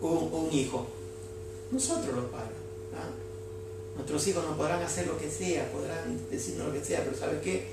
un 0.00 0.52
hijo? 0.52 0.86
Nosotros 1.70 2.14
los 2.14 2.26
padres. 2.26 2.56
¿ah? 2.94 3.10
Nuestros 3.96 4.26
hijos 4.28 4.44
no 4.44 4.56
podrán 4.56 4.82
hacer 4.82 5.06
lo 5.06 5.18
que 5.18 5.30
sea, 5.30 5.70
podrán 5.72 6.20
decirnos 6.30 6.68
lo 6.68 6.72
que 6.74 6.84
sea, 6.84 7.02
pero 7.04 7.16
¿sabe 7.16 7.40
qué? 7.40 7.64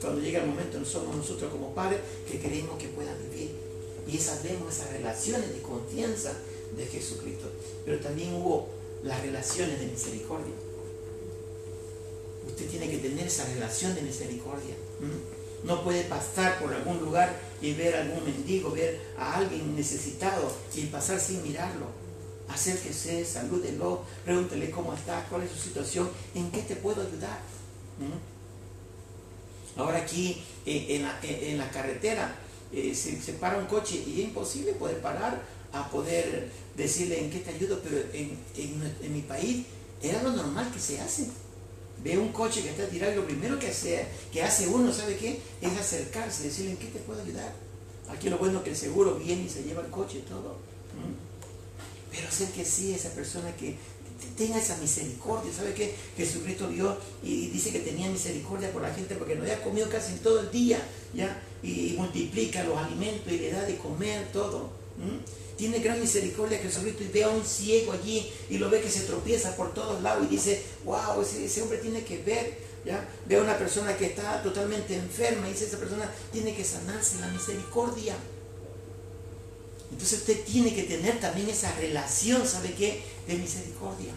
Cuando 0.00 0.20
llega 0.20 0.40
el 0.40 0.48
momento, 0.48 0.84
somos 0.84 1.16
nosotros 1.16 1.50
como 1.50 1.74
padres 1.74 2.00
que 2.30 2.38
queremos 2.38 2.78
que 2.78 2.88
puedan 2.88 3.16
vivir. 3.30 3.50
Y 4.06 4.16
esas 4.16 4.42
vemos 4.42 4.74
esas 4.74 4.92
relaciones 4.92 5.52
de 5.52 5.62
confianza 5.62 6.32
de 6.76 6.86
Jesucristo. 6.86 7.48
Pero 7.84 7.98
también 8.00 8.34
hubo 8.34 8.68
las 9.02 9.20
relaciones 9.22 9.78
de 9.80 9.86
misericordia. 9.86 10.54
Usted 12.46 12.68
tiene 12.68 12.90
que 12.90 12.98
tener 12.98 13.26
esa 13.26 13.44
relación 13.46 13.94
de 13.94 14.02
misericordia. 14.02 14.74
No 15.64 15.82
puede 15.82 16.04
pasar 16.04 16.58
por 16.58 16.72
algún 16.72 17.00
lugar 17.00 17.34
y 17.60 17.74
ver 17.74 17.96
a 17.96 18.02
algún 18.02 18.24
mendigo, 18.24 18.70
ver 18.70 19.00
a 19.18 19.36
alguien 19.38 19.74
necesitado 19.74 20.52
y 20.74 20.86
pasar 20.86 21.18
sin 21.18 21.42
mirarlo 21.42 22.08
acérquese, 22.48 23.24
salúdelo, 23.24 24.04
pregúntele 24.24 24.70
cómo 24.70 24.94
está, 24.94 25.26
cuál 25.28 25.42
es 25.42 25.50
su 25.50 25.58
situación, 25.58 26.08
en 26.34 26.50
qué 26.50 26.62
te 26.62 26.76
puedo 26.76 27.02
ayudar. 27.02 27.38
¿Mm? 27.98 29.80
Ahora 29.80 29.98
aquí 29.98 30.42
en, 30.66 31.02
la, 31.58 31.70
carretera 31.70 32.34
eh, 32.72 32.94
se, 32.94 33.32
para 33.34 33.58
un 33.58 33.66
coche 33.66 34.02
y 34.04 34.20
es 34.20 34.28
imposible 34.28 34.72
poder 34.72 35.00
parar 35.00 35.40
a 35.72 35.88
poder 35.88 36.50
decirle 36.76 37.20
en 37.20 37.30
qué 37.30 37.38
te 37.40 37.50
ayudo, 37.50 37.80
pero 37.82 37.98
en, 38.12 39.12
mi 39.12 39.20
país 39.22 39.66
era 40.02 40.22
lo 40.22 40.32
normal 40.32 40.70
que 40.72 40.80
se 40.80 41.00
hace. 41.00 41.28
Ve 42.02 42.16
un 42.16 42.32
coche 42.32 42.62
que 42.62 42.70
está 42.70 42.86
tirado 42.86 43.12
y 43.12 43.16
lo 43.16 43.26
primero 43.26 43.58
que 43.58 43.68
hace, 43.68 44.06
que 44.32 44.42
hace 44.42 44.68
uno, 44.68 44.92
¿sabe 44.92 45.16
qué? 45.16 45.40
Es 45.60 45.76
acercarse, 45.76 46.44
decirle 46.44 46.72
en 46.72 46.76
qué 46.76 46.86
te 46.86 47.00
puedo 47.00 47.20
ayudar. 47.22 47.52
Aquí 48.08 48.30
lo 48.30 48.38
bueno 48.38 48.58
es 48.58 48.64
que 48.64 48.70
el 48.70 48.76
seguro 48.76 49.16
viene 49.16 49.42
y 49.42 49.48
se 49.48 49.64
lleva 49.64 49.82
el 49.82 49.90
coche 49.90 50.18
y 50.18 50.28
todo. 50.28 50.56
Pero 52.10 52.30
ser 52.30 52.48
que 52.50 52.64
sí, 52.64 52.94
esa 52.94 53.10
persona 53.10 53.54
que 53.56 53.76
tenga 54.36 54.58
esa 54.58 54.76
misericordia. 54.78 55.52
¿Sabe 55.52 55.74
qué? 55.74 55.94
Jesucristo 56.16 56.68
vio 56.68 56.96
y 57.22 57.48
dice 57.48 57.70
que 57.70 57.80
tenía 57.80 58.08
misericordia 58.08 58.72
por 58.72 58.82
la 58.82 58.92
gente 58.92 59.14
porque 59.14 59.34
no 59.34 59.42
había 59.42 59.62
comido 59.62 59.88
casi 59.88 60.14
todo 60.14 60.40
el 60.40 60.50
día, 60.50 60.80
¿ya? 61.14 61.42
Y, 61.62 61.94
multiplica 61.96 62.64
los 62.64 62.78
alimentos 62.78 63.32
y 63.32 63.38
le 63.38 63.50
da 63.50 63.62
de 63.62 63.76
comer 63.76 64.30
todo. 64.32 64.70
Tiene 65.56 65.80
gran 65.80 66.00
misericordia 66.00 66.58
Jesucristo 66.58 67.02
y 67.02 67.08
ve 67.08 67.24
a 67.24 67.28
un 67.30 67.44
ciego 67.44 67.92
allí 67.92 68.30
y 68.48 68.58
lo 68.58 68.70
ve 68.70 68.80
que 68.80 68.88
se 68.88 69.00
tropieza 69.00 69.56
por 69.56 69.74
todos 69.74 70.00
lados 70.02 70.24
y 70.24 70.34
dice, 70.34 70.62
wow, 70.84 71.20
ese, 71.20 71.44
ese 71.44 71.62
hombre 71.62 71.78
tiene 71.78 72.04
que 72.04 72.22
ver. 72.22 72.58
¿ya? 72.84 73.08
Ve 73.26 73.36
a 73.36 73.42
una 73.42 73.58
persona 73.58 73.96
que 73.96 74.06
está 74.06 74.40
totalmente 74.40 74.94
enferma 74.94 75.48
y 75.48 75.52
dice, 75.52 75.66
esa 75.66 75.78
persona 75.78 76.08
tiene 76.32 76.54
que 76.54 76.62
sanarse, 76.62 77.18
la 77.20 77.26
misericordia. 77.28 78.14
Entonces 79.90 80.20
usted 80.20 80.44
tiene 80.44 80.72
que 80.72 80.84
tener 80.84 81.18
también 81.18 81.48
esa 81.48 81.72
relación, 81.72 82.46
¿sabe 82.46 82.74
qué? 82.74 83.02
De 83.26 83.34
misericordia. 83.34 84.12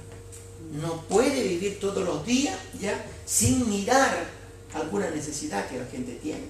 No 0.74 1.02
puede 1.08 1.42
vivir 1.42 1.80
todos 1.80 2.06
los 2.06 2.24
días 2.24 2.56
ya 2.80 3.04
sin 3.26 3.68
mirar 3.68 4.28
alguna 4.76 5.10
necesidad 5.10 5.68
que 5.68 5.80
la 5.80 5.86
gente 5.86 6.20
tiene. 6.22 6.46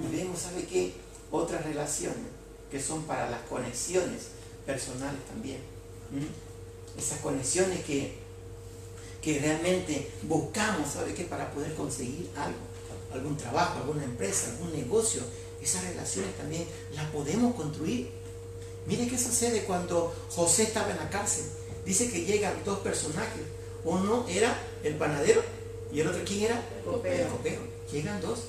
Y 0.00 0.16
vemos, 0.16 0.38
¿sabe 0.38 0.64
qué? 0.66 0.92
Otras 1.32 1.64
relaciones 1.64 2.31
que 2.72 2.80
son 2.80 3.04
para 3.04 3.30
las 3.30 3.42
conexiones 3.42 4.22
personales 4.66 5.24
también. 5.28 5.58
Esas 6.98 7.20
conexiones 7.20 7.84
que, 7.84 8.14
que 9.22 9.38
realmente 9.38 10.10
buscamos, 10.22 10.90
¿sabe 10.92 11.14
qué? 11.14 11.24
Para 11.24 11.52
poder 11.52 11.74
conseguir 11.74 12.28
algo, 12.36 12.58
algún 13.12 13.36
trabajo, 13.36 13.78
alguna 13.78 14.02
empresa, 14.02 14.50
algún 14.50 14.72
negocio 14.72 15.22
esas 15.62 15.84
relaciones 15.84 16.36
también 16.36 16.66
las 16.94 17.08
podemos 17.10 17.54
construir. 17.54 18.10
Mire 18.86 19.06
qué 19.06 19.16
sucede 19.16 19.62
cuando 19.62 20.12
José 20.30 20.64
estaba 20.64 20.90
en 20.90 20.96
la 20.96 21.08
cárcel. 21.08 21.44
Dice 21.86 22.10
que 22.10 22.24
llegan 22.24 22.54
dos 22.64 22.80
personajes. 22.80 23.42
Uno 23.84 24.26
era 24.28 24.58
el 24.82 24.96
panadero 24.96 25.42
y 25.92 26.00
el 26.00 26.08
otro, 26.08 26.22
¿quién 26.24 26.44
era? 26.44 26.62
El 26.78 27.28
copero. 27.28 27.60
Llegan 27.92 28.20
dos. 28.20 28.40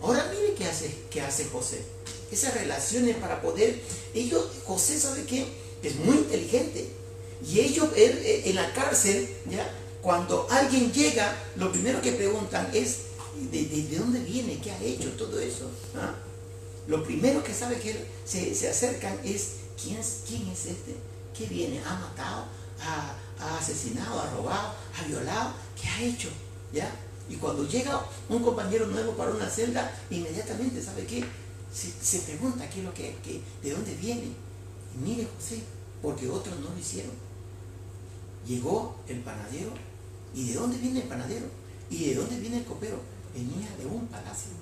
Ahora 0.00 0.30
mire 0.32 0.54
qué 0.54 0.64
hace, 0.64 0.94
qué 1.10 1.20
hace 1.20 1.46
José. 1.46 1.82
Esas 2.30 2.54
relaciones 2.54 3.16
para 3.16 3.40
poder... 3.40 3.80
Ellos, 4.14 4.44
José 4.64 4.98
sabe 4.98 5.24
que 5.24 5.46
es 5.82 5.96
muy 5.96 6.16
inteligente. 6.16 6.88
Y 7.46 7.60
ellos 7.60 7.88
en 7.96 8.54
la 8.54 8.72
cárcel, 8.72 9.28
¿ya? 9.50 9.70
cuando 10.00 10.46
alguien 10.50 10.92
llega, 10.92 11.34
lo 11.56 11.70
primero 11.72 12.00
que 12.00 12.12
preguntan 12.12 12.68
es, 12.72 12.98
¿De, 13.50 13.98
dónde 13.98 14.20
viene? 14.20 14.60
¿Qué 14.60 14.70
ha 14.70 14.80
hecho 14.80 15.10
todo 15.12 15.40
eso? 15.40 15.68
¿Ah? 15.96 16.14
Lo 16.86 17.02
primero 17.02 17.42
que 17.42 17.52
sabe 17.52 17.80
que 17.80 18.06
se, 18.24 18.54
se 18.54 18.68
acercan 18.68 19.18
es 19.24 19.54
¿quién, 19.82 19.98
es 19.98 20.20
¿quién 20.26 20.46
es 20.48 20.66
este? 20.66 20.94
¿Qué 21.36 21.46
viene? 21.46 21.80
¿Ha 21.84 21.94
matado? 21.94 22.44
¿Ha, 22.80 23.58
asesinado? 23.58 24.20
¿Ha 24.20 24.30
robado? 24.30 24.74
¿Ha 24.96 25.04
violado? 25.08 25.52
¿Qué 25.80 25.88
ha 25.88 26.02
hecho? 26.02 26.28
¿Ya? 26.72 26.90
Y 27.28 27.36
cuando 27.36 27.66
llega 27.66 28.06
un 28.28 28.42
compañero 28.42 28.86
nuevo 28.86 29.12
para 29.12 29.32
una 29.32 29.48
celda, 29.48 29.92
inmediatamente 30.10 30.80
sabe 30.80 31.04
qué? 31.06 31.24
Se, 31.74 32.18
pregunta 32.20 32.70
qué 32.70 32.78
es 32.78 32.84
lo 32.84 32.94
que, 32.94 33.14
de 33.62 33.70
dónde 33.70 33.94
viene. 33.96 34.30
Y 34.94 35.04
mire 35.04 35.28
José, 35.36 35.60
porque 36.00 36.28
otros 36.28 36.58
no 36.60 36.70
lo 36.70 36.78
hicieron. 36.78 37.12
Llegó 38.46 38.96
el 39.08 39.20
panadero. 39.20 39.72
¿Y 40.34 40.48
de 40.48 40.54
dónde 40.54 40.78
viene 40.78 41.02
el 41.02 41.08
panadero? 41.08 41.46
¿Y 41.90 42.06
de 42.06 42.14
dónde 42.14 42.38
viene 42.38 42.58
el 42.58 42.64
copero? 42.64 42.98
venía 43.34 43.68
de 43.76 43.86
un 43.86 44.06
palacio. 44.06 44.52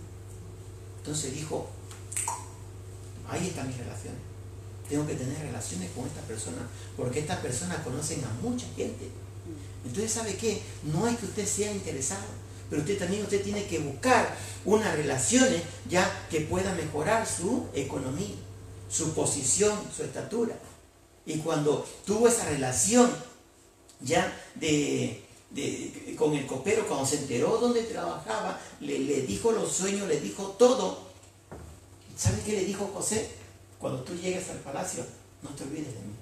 Entonces 0.98 1.34
dijo, 1.34 1.68
ahí 3.28 3.48
están 3.48 3.68
mis 3.68 3.76
relaciones. 3.76 4.20
Tengo 4.88 5.06
que 5.06 5.14
tener 5.14 5.38
relaciones 5.38 5.90
con 5.92 6.06
esta 6.06 6.22
persona, 6.22 6.66
porque 6.96 7.20
estas 7.20 7.40
personas 7.40 7.82
conocen 7.82 8.24
a 8.24 8.30
mucha 8.42 8.66
gente. 8.74 9.10
Entonces, 9.84 10.12
¿sabe 10.12 10.36
qué? 10.36 10.62
No 10.84 11.06
hay 11.06 11.16
que 11.16 11.26
usted 11.26 11.46
sea 11.46 11.72
interesado, 11.72 12.26
pero 12.72 12.84
usted 12.84 12.98
también 12.98 13.22
usted 13.22 13.42
tiene 13.42 13.66
que 13.66 13.80
buscar 13.80 14.34
unas 14.64 14.96
relaciones 14.96 15.60
ya 15.90 16.26
que 16.30 16.40
pueda 16.40 16.72
mejorar 16.72 17.26
su 17.28 17.66
economía, 17.74 18.34
su 18.88 19.12
posición, 19.12 19.78
su 19.94 20.02
estatura. 20.02 20.56
Y 21.26 21.36
cuando 21.40 21.86
tuvo 22.06 22.28
esa 22.28 22.48
relación 22.48 23.10
ya 24.00 24.34
de, 24.54 25.22
con 26.16 26.32
el 26.32 26.46
copero, 26.46 26.88
cuando 26.88 27.04
se 27.04 27.18
enteró 27.18 27.58
dónde 27.58 27.82
trabajaba, 27.82 28.58
le, 28.80 29.20
dijo 29.20 29.52
los 29.52 29.70
sueños, 29.70 30.08
le 30.08 30.18
dijo 30.20 30.56
todo. 30.58 31.08
¿Sabe 32.16 32.40
qué 32.46 32.52
le 32.52 32.64
dijo 32.64 32.90
José? 32.94 33.32
Cuando 33.78 34.02
tú 34.02 34.14
llegues 34.14 34.48
al 34.48 34.60
palacio, 34.60 35.04
no 35.42 35.50
te 35.50 35.64
olvides 35.64 35.92
de 35.92 36.00
mí. 36.00 36.14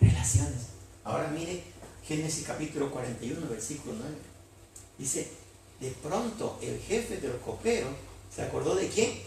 Relaciones. 0.00 0.68
Ahora 1.04 1.28
mire 1.28 1.64
Génesis 2.02 2.46
capítulo 2.46 2.90
41, 2.90 3.46
versículo 3.50 3.94
9. 3.98 4.31
Dice, 4.98 5.30
de 5.80 5.90
pronto 5.90 6.58
el 6.62 6.80
jefe 6.80 7.18
de 7.18 7.28
los 7.28 7.40
coperos 7.42 7.92
se 8.34 8.42
acordó 8.42 8.74
de 8.74 8.88
quién? 8.88 9.10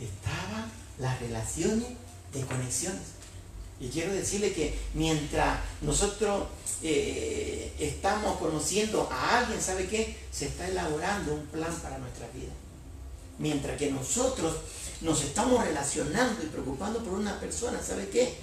Estaban 0.00 0.70
las 0.98 1.20
relaciones 1.20 1.88
de 2.32 2.40
conexiones. 2.42 3.18
Y 3.80 3.88
quiero 3.88 4.12
decirle 4.12 4.52
que 4.52 4.76
mientras 4.94 5.60
nosotros 5.82 6.48
eh, 6.82 7.72
estamos 7.78 8.38
conociendo 8.38 9.08
a 9.10 9.38
alguien, 9.38 9.60
¿sabe 9.60 9.86
qué? 9.86 10.16
Se 10.32 10.46
está 10.46 10.66
elaborando 10.66 11.34
un 11.34 11.46
plan 11.46 11.72
para 11.80 11.98
nuestra 11.98 12.26
vida. 12.28 12.52
Mientras 13.38 13.78
que 13.78 13.92
nosotros 13.92 14.56
nos 15.00 15.22
estamos 15.22 15.64
relacionando 15.64 16.42
y 16.42 16.46
preocupando 16.46 17.04
por 17.04 17.14
una 17.14 17.38
persona, 17.38 17.80
¿sabe 17.80 18.08
qué? 18.08 18.34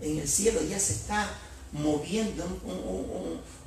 En 0.00 0.18
el 0.18 0.26
cielo 0.26 0.62
ya 0.62 0.80
se 0.80 0.94
está 0.94 1.30
moviendo 1.72 2.44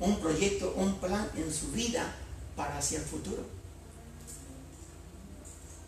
un, 0.00 0.16
proyecto, 0.20 0.74
un 0.76 0.94
plan 0.96 1.28
en 1.36 1.52
su 1.52 1.68
vida 1.68 2.14
para 2.56 2.78
hacia 2.78 2.98
el 2.98 3.04
futuro. 3.04 3.42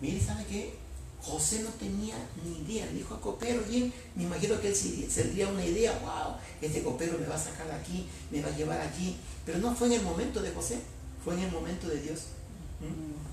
Mire, 0.00 0.20
¿sabe 0.20 0.44
qué? 0.48 0.74
José 1.22 1.60
no 1.60 1.70
tenía 1.70 2.14
ni 2.44 2.60
idea, 2.60 2.86
dijo 2.88 3.14
a 3.14 3.20
copero, 3.20 3.60
bien, 3.68 3.92
me 4.14 4.24
imagino 4.24 4.60
que 4.60 4.68
él 4.68 5.08
tendría 5.12 5.48
una 5.48 5.64
idea, 5.64 5.98
wow, 6.00 6.36
este 6.62 6.82
copero 6.82 7.18
me 7.18 7.26
va 7.26 7.34
a 7.34 7.38
sacar 7.38 7.66
de 7.66 7.74
aquí, 7.74 8.06
me 8.30 8.40
va 8.40 8.48
a 8.48 8.56
llevar 8.56 8.80
aquí, 8.80 9.16
pero 9.44 9.58
no 9.58 9.74
fue 9.74 9.88
en 9.88 9.94
el 9.94 10.02
momento 10.02 10.40
de 10.40 10.52
José, 10.52 10.78
fue 11.24 11.34
en 11.34 11.40
el 11.40 11.50
momento 11.50 11.88
de 11.88 12.00
Dios. 12.00 12.20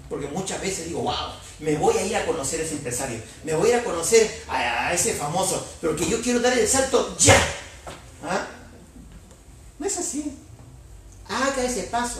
Porque 0.09 0.27
muchas 0.27 0.59
veces 0.61 0.87
digo, 0.87 1.01
wow, 1.01 1.33
me 1.59 1.75
voy 1.77 1.95
a 1.97 2.05
ir 2.05 2.15
a 2.15 2.25
conocer 2.25 2.61
a 2.61 2.63
ese 2.63 2.75
empresario, 2.75 3.19
me 3.43 3.53
voy 3.53 3.69
a 3.69 3.73
ir 3.73 3.79
a 3.81 3.83
conocer 3.83 4.43
a, 4.47 4.91
ese 4.93 5.13
famoso, 5.13 5.63
pero 5.79 5.95
que 5.95 6.09
yo 6.09 6.19
quiero 6.21 6.39
dar 6.39 6.57
el 6.57 6.67
salto 6.67 7.15
ya. 7.17 7.37
¿Ah? 8.23 8.47
No 9.77 9.85
es 9.85 9.97
así. 9.97 10.35
Haga 11.33 11.63
ese 11.63 11.83
paso. 11.83 12.19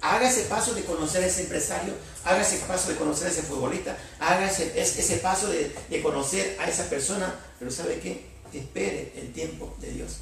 Haga 0.00 0.28
ese 0.28 0.42
paso 0.42 0.74
de 0.74 0.84
conocer 0.84 1.24
a 1.24 1.26
ese 1.26 1.42
empresario, 1.42 1.94
haga 2.24 2.42
ese 2.42 2.58
paso 2.66 2.90
de 2.90 2.96
conocer 2.96 3.28
a 3.28 3.30
ese 3.30 3.42
futbolista, 3.42 3.96
haga 4.20 4.50
ese, 4.50 4.78
ese 4.78 5.16
paso 5.16 5.46
de, 5.48 5.74
de, 5.88 6.02
conocer 6.02 6.58
a 6.60 6.68
esa 6.68 6.90
persona, 6.90 7.34
pero 7.58 7.70
¿sabe 7.70 8.00
qué? 8.00 8.26
Espere 8.52 9.14
el 9.16 9.32
tiempo 9.32 9.74
de 9.80 9.92
Dios. 9.92 10.18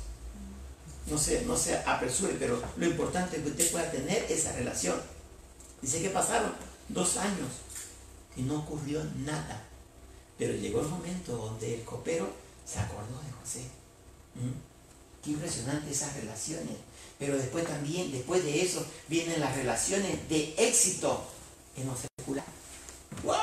No 1.08 1.18
se, 1.18 1.42
no 1.42 1.56
se 1.56 1.76
apresure, 1.78 2.34
pero 2.38 2.62
lo 2.76 2.86
importante 2.86 3.38
es 3.38 3.42
que 3.42 3.50
usted 3.50 3.72
pueda 3.72 3.90
tener 3.90 4.24
esa 4.30 4.52
relación. 4.52 5.00
Dice 5.80 6.00
que 6.00 6.10
pasaron 6.10 6.52
dos 6.88 7.16
años 7.16 7.48
y 8.36 8.42
no 8.42 8.60
ocurrió 8.60 9.02
nada. 9.26 9.64
Pero 10.38 10.54
llegó 10.54 10.80
el 10.80 10.86
momento 10.86 11.36
donde 11.36 11.74
el 11.74 11.84
copero 11.84 12.32
se 12.64 12.78
acordó 12.78 13.20
de 13.20 13.32
José. 13.40 13.62
¿Mm? 14.36 14.71
Qué 15.22 15.30
impresionante 15.30 15.90
esas 15.90 16.14
relaciones. 16.16 16.76
Pero 17.18 17.36
después 17.36 17.64
también, 17.66 18.10
después 18.10 18.44
de 18.44 18.62
eso, 18.62 18.84
vienen 19.08 19.40
las 19.40 19.54
relaciones 19.54 20.28
de 20.28 20.54
éxito 20.58 21.24
en 21.76 21.86
lo 21.86 21.94
secular. 21.96 22.44
¡Wow! 23.22 23.36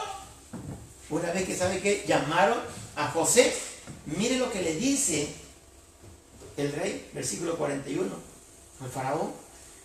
Una 1.09 1.31
vez 1.31 1.45
que 1.45 1.55
sabe 1.55 1.79
que 1.79 2.03
llamaron 2.05 2.59
a 2.95 3.07
José, 3.12 3.55
mire 4.05 4.38
lo 4.38 4.51
que 4.51 4.62
le 4.62 4.75
dice 4.75 5.29
el 6.57 6.74
rey, 6.74 7.09
versículo 7.13 7.57
41, 7.57 8.09
al 8.81 8.89
faraón. 8.89 9.31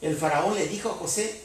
El 0.00 0.16
faraón 0.16 0.54
le 0.54 0.66
dijo 0.66 0.90
a 0.90 0.94
José, 0.94 1.40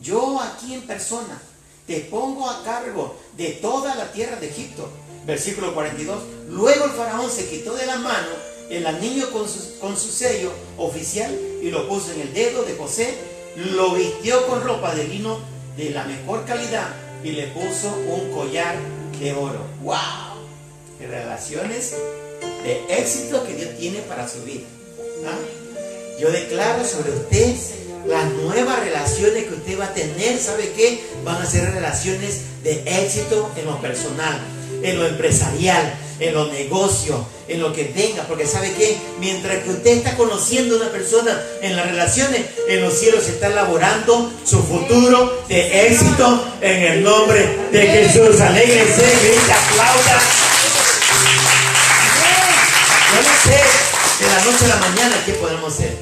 yo 0.00 0.40
aquí 0.40 0.74
en 0.74 0.86
persona 0.86 1.40
te 1.86 2.00
pongo 2.00 2.48
a 2.48 2.62
cargo 2.62 3.18
de 3.36 3.52
toda 3.52 3.94
la 3.94 4.12
tierra 4.12 4.36
de 4.36 4.48
Egipto. 4.50 4.88
Versículo 5.26 5.72
42. 5.72 6.22
Luego 6.48 6.84
el 6.84 6.90
faraón 6.90 7.30
se 7.30 7.48
quitó 7.48 7.74
de 7.74 7.86
la 7.86 7.96
mano 7.96 8.51
el 8.70 8.86
anillo 8.86 9.30
con 9.30 9.48
su, 9.48 9.78
con 9.78 9.96
su 9.96 10.08
sello 10.08 10.52
oficial 10.78 11.36
y 11.62 11.70
lo 11.70 11.88
puso 11.88 12.12
en 12.12 12.22
el 12.22 12.32
dedo 12.32 12.64
de 12.64 12.74
José, 12.74 13.14
lo 13.56 13.94
vistió 13.94 14.46
con 14.46 14.62
ropa 14.62 14.94
de 14.94 15.04
lino 15.04 15.38
de 15.76 15.90
la 15.90 16.04
mejor 16.04 16.44
calidad 16.44 16.88
y 17.22 17.32
le 17.32 17.48
puso 17.48 17.88
un 18.08 18.32
collar 18.32 18.76
de 19.20 19.32
oro. 19.32 19.60
¡Wow! 19.82 19.96
Relaciones 21.00 21.94
de 22.64 22.84
éxito 22.88 23.44
que 23.44 23.54
Dios 23.54 23.70
tiene 23.78 23.98
para 24.00 24.28
su 24.28 24.42
vida. 24.44 24.64
¿Ah? 25.26 25.38
Yo 26.20 26.30
declaro 26.30 26.84
sobre 26.84 27.10
usted 27.12 27.56
las 28.06 28.30
nuevas 28.32 28.80
relaciones 28.80 29.44
que 29.44 29.54
usted 29.54 29.78
va 29.78 29.86
a 29.86 29.94
tener, 29.94 30.38
¿sabe 30.38 30.72
qué? 30.76 31.02
Van 31.24 31.40
a 31.40 31.46
ser 31.46 31.72
relaciones 31.72 32.40
de 32.62 32.82
éxito 32.86 33.50
en 33.56 33.66
lo 33.66 33.80
personal, 33.80 34.40
en 34.82 34.98
lo 34.98 35.06
empresarial, 35.06 35.94
en 36.22 36.34
los 36.34 36.52
negocios, 36.52 37.18
en 37.48 37.60
lo 37.60 37.72
que 37.72 37.84
tenga, 37.86 38.22
porque 38.24 38.46
¿sabe 38.46 38.72
qué? 38.78 38.96
Mientras 39.18 39.58
que 39.64 39.70
usted 39.70 39.98
está 39.98 40.16
conociendo 40.16 40.76
a 40.76 40.78
una 40.78 40.90
persona 40.90 41.42
en 41.60 41.76
las 41.76 41.86
relaciones, 41.86 42.42
en 42.68 42.80
los 42.80 42.94
cielos 42.94 43.24
se 43.24 43.32
está 43.32 43.48
elaborando 43.48 44.32
su 44.44 44.62
futuro 44.62 45.42
de 45.48 45.88
éxito 45.88 46.44
en 46.60 46.82
el 46.82 47.02
nombre 47.02 47.58
de 47.72 47.86
Jesús. 47.86 48.40
Alégrese, 48.40 49.02
grita, 49.02 49.56
aplauda. 49.68 50.22
Yo 53.12 53.22
no 53.22 53.34
sé, 53.42 54.24
de 54.24 54.30
la 54.30 54.44
noche 54.44 54.64
a 54.64 54.68
la 54.68 54.76
mañana, 54.76 55.16
¿qué 55.26 55.32
podemos 55.32 55.74
hacer? 55.74 55.96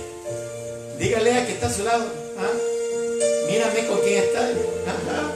Dígale 0.98 1.34
a 1.34 1.46
que 1.46 1.52
está 1.52 1.66
a 1.68 1.72
su 1.72 1.82
lado. 1.82 2.04
¿ah? 2.38 3.50
Mírame 3.50 3.86
con 3.86 3.98
quién 4.00 4.22
está. 4.22 4.50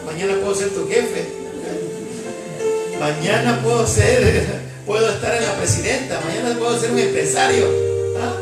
Mañana 0.05 0.35
puedo 0.40 0.55
ser 0.55 0.68
tu 0.68 0.87
jefe. 0.88 1.44
Mañana 3.01 3.61
puedo 3.62 3.87
ser, 3.87 4.64
puedo 4.87 5.09
estar 5.09 5.35
en 5.35 5.44
la 5.44 5.57
presidenta. 5.57 6.20
Mañana 6.20 6.59
puedo 6.59 6.79
ser 6.79 6.92
un 6.92 6.99
empresario. 6.99 7.66
¿ah? 8.20 8.37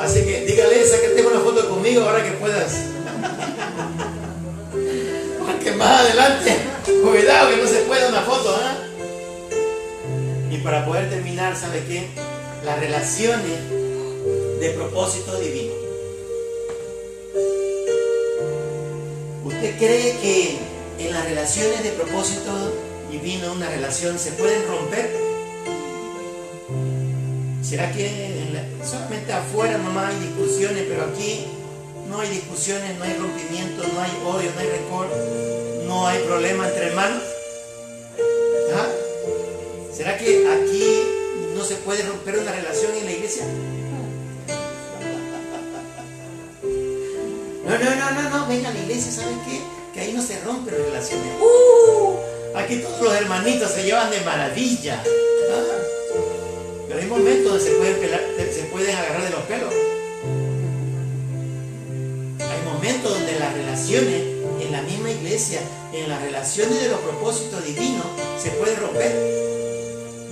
Así 0.00 0.24
que 0.24 0.44
dígale, 0.46 0.86
sácate 0.86 1.26
una 1.26 1.40
foto 1.40 1.68
conmigo 1.68 2.02
ahora 2.02 2.22
que 2.24 2.32
puedas. 2.32 2.72
Porque 5.46 5.72
más 5.72 6.00
adelante, 6.00 6.56
cuidado 7.02 7.50
que 7.50 7.56
no 7.56 7.68
se 7.68 7.78
pueda 7.80 8.08
una 8.08 8.22
foto. 8.22 8.56
¿ah? 8.62 8.76
Y 10.50 10.58
para 10.58 10.86
poder 10.86 11.10
terminar, 11.10 11.56
¿sabe 11.56 11.82
qué? 11.88 12.06
Las 12.64 12.78
relaciones 12.78 13.60
de 14.60 14.70
propósito 14.70 15.38
divino. 15.38 15.74
¿Usted 19.44 19.78
cree 19.78 20.16
que 20.20 20.58
en 20.98 21.12
las 21.12 21.24
relaciones 21.24 21.82
de 21.82 21.90
propósito 21.90 22.52
divino 22.52 22.85
una 23.56 23.68
relación 23.68 24.18
se 24.18 24.32
pueden 24.32 24.66
romper? 24.66 25.10
¿Será 27.62 27.90
que 27.92 28.10
solamente 28.84 29.32
afuera 29.32 29.78
nomás 29.78 30.12
hay 30.12 30.20
discusiones, 30.20 30.84
pero 30.88 31.04
aquí 31.04 31.46
no 32.08 32.20
hay 32.20 32.28
discusiones, 32.28 32.96
no 32.98 33.04
hay 33.04 33.14
rompimiento, 33.14 33.82
no 33.82 34.00
hay 34.00 34.10
odio, 34.24 34.50
no 34.54 34.60
hay 34.60 34.68
rencor, 34.68 35.08
no 35.86 36.06
hay 36.06 36.22
problema 36.24 36.68
entre 36.68 36.86
hermanos? 36.88 37.22
¿Ah? 38.74 38.88
¿Será 39.92 40.18
que 40.18 40.46
aquí 40.48 41.02
no 41.54 41.64
se 41.64 41.76
puede 41.76 42.02
romper 42.02 42.38
una 42.38 42.52
relación 42.52 42.94
en 42.94 43.04
la 43.04 43.12
iglesia? 43.12 43.44
No, 47.66 47.76
no, 47.76 47.96
no, 47.96 48.10
no, 48.12 48.30
no, 48.30 48.46
venga 48.46 48.68
a 48.68 48.72
la 48.72 48.78
iglesia, 48.78 49.10
¿saben 49.10 49.40
qué? 49.40 49.60
Que 49.92 50.00
ahí 50.00 50.12
no 50.12 50.22
se 50.22 50.40
rompen 50.44 50.72
relaciones. 50.72 51.26
¡Uh! 51.40 51.55
Aquí 52.66 52.78
todos 52.78 53.00
los 53.00 53.14
hermanitos 53.14 53.70
se 53.70 53.84
llevan 53.84 54.10
de 54.10 54.20
maravilla. 54.22 55.00
Pero 56.88 57.00
hay 57.00 57.06
momentos 57.06 57.44
donde 57.44 57.64
se 57.64 57.70
pueden, 57.76 57.94
se 58.52 58.62
pueden 58.64 58.96
agarrar 58.96 59.22
de 59.22 59.30
los 59.30 59.40
pelos. 59.42 59.72
Hay 62.40 62.62
momentos 62.64 63.12
donde 63.12 63.38
las 63.38 63.54
relaciones 63.54 64.20
en 64.60 64.72
la 64.72 64.82
misma 64.82 65.12
iglesia, 65.12 65.60
en 65.92 66.08
las 66.08 66.20
relaciones 66.20 66.82
de 66.82 66.88
los 66.88 66.98
propósitos 66.98 67.64
divinos, 67.64 68.04
se 68.36 68.50
pueden 68.50 68.80
romper. 68.80 69.14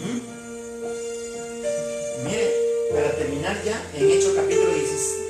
¿Mm? 0.03 0.19
Mire, 2.27 2.53
para 2.93 3.13
terminar 3.13 3.63
ya, 3.65 3.81
en 3.95 4.11
Hechos 4.11 4.33
capítulo 4.35 4.73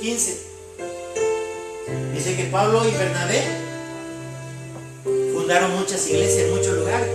15, 0.00 0.54
Dice 2.14 2.34
que 2.34 2.44
Pablo 2.44 2.88
y 2.88 2.92
Bernabé 2.92 3.63
fundaron 5.44 5.78
muchas 5.78 6.09
iglesias 6.09 6.46
en 6.46 6.54
muchos 6.54 6.74
lugares. 6.74 7.11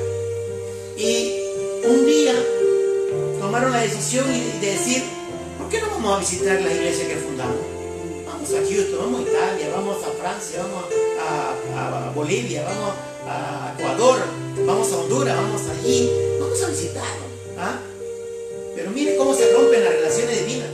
Y 0.95 1.33
un 1.83 2.05
día 2.05 2.35
tomaron 3.39 3.71
la 3.71 3.81
decisión 3.81 4.27
de 4.61 4.67
decir, 4.67 5.01
¿por 5.57 5.67
qué 5.67 5.81
no 5.81 5.89
vamos 5.89 6.15
a 6.15 6.19
visitar 6.19 6.61
la 6.61 6.71
iglesia 6.71 7.07
que 7.07 7.15
fundamos? 7.15 7.57
Vamos 8.27 8.49
a 8.51 8.57
Houston, 8.57 8.99
vamos 8.99 9.21
a 9.21 9.23
Italia, 9.23 9.69
vamos 9.75 9.97
a 10.03 10.11
Francia, 10.11 10.61
vamos 10.61 10.85
a, 11.25 12.11
Bolivia, 12.13 12.65
vamos 12.65 12.93
a 13.27 13.73
Ecuador, 13.79 14.19
vamos 14.63 14.91
a 14.93 14.97
Honduras, 14.97 15.35
vamos 15.35 15.61
allí, 15.67 16.11
vamos 16.39 16.61
a 16.61 16.67
visitarlo. 16.67 17.25
¿ah? 17.57 17.79
Pero 18.75 18.91
mire 18.91 19.15
cómo 19.15 19.33
se 19.33 19.51
rompen 19.53 19.83
las 19.83 19.93
relaciones 19.93 20.45
divinas. 20.45 20.69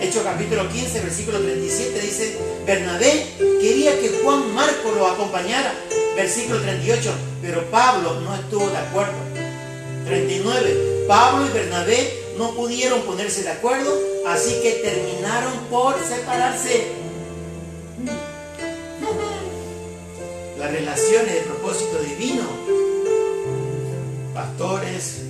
Hecho 0.00 0.24
capítulo 0.24 0.66
15, 0.70 1.00
versículo 1.00 1.38
37 1.38 2.00
dice, 2.00 2.38
Bernabé 2.64 3.26
quería 3.60 4.00
que 4.00 4.08
Juan 4.22 4.54
Marco 4.54 4.90
lo 4.92 5.06
acompañara. 5.06 5.74
Versículo 6.16 6.60
38, 6.60 7.10
pero 7.42 7.70
Pablo 7.70 8.20
no 8.20 8.34
estuvo 8.34 8.68
de 8.68 8.76
acuerdo. 8.76 9.14
39, 10.06 11.04
Pablo 11.06 11.46
y 11.46 11.50
Bernabé 11.50 12.20
no 12.36 12.54
pudieron 12.54 13.02
ponerse 13.02 13.42
de 13.42 13.50
acuerdo, 13.50 13.92
así 14.26 14.60
que 14.62 14.72
terminaron 14.82 15.52
por 15.70 15.94
separarse. 16.04 17.00
las 20.60 20.72
relaciones 20.72 21.34
de 21.34 21.40
propósito 21.40 21.98
divino. 22.00 22.42
Pastores, 24.34 25.22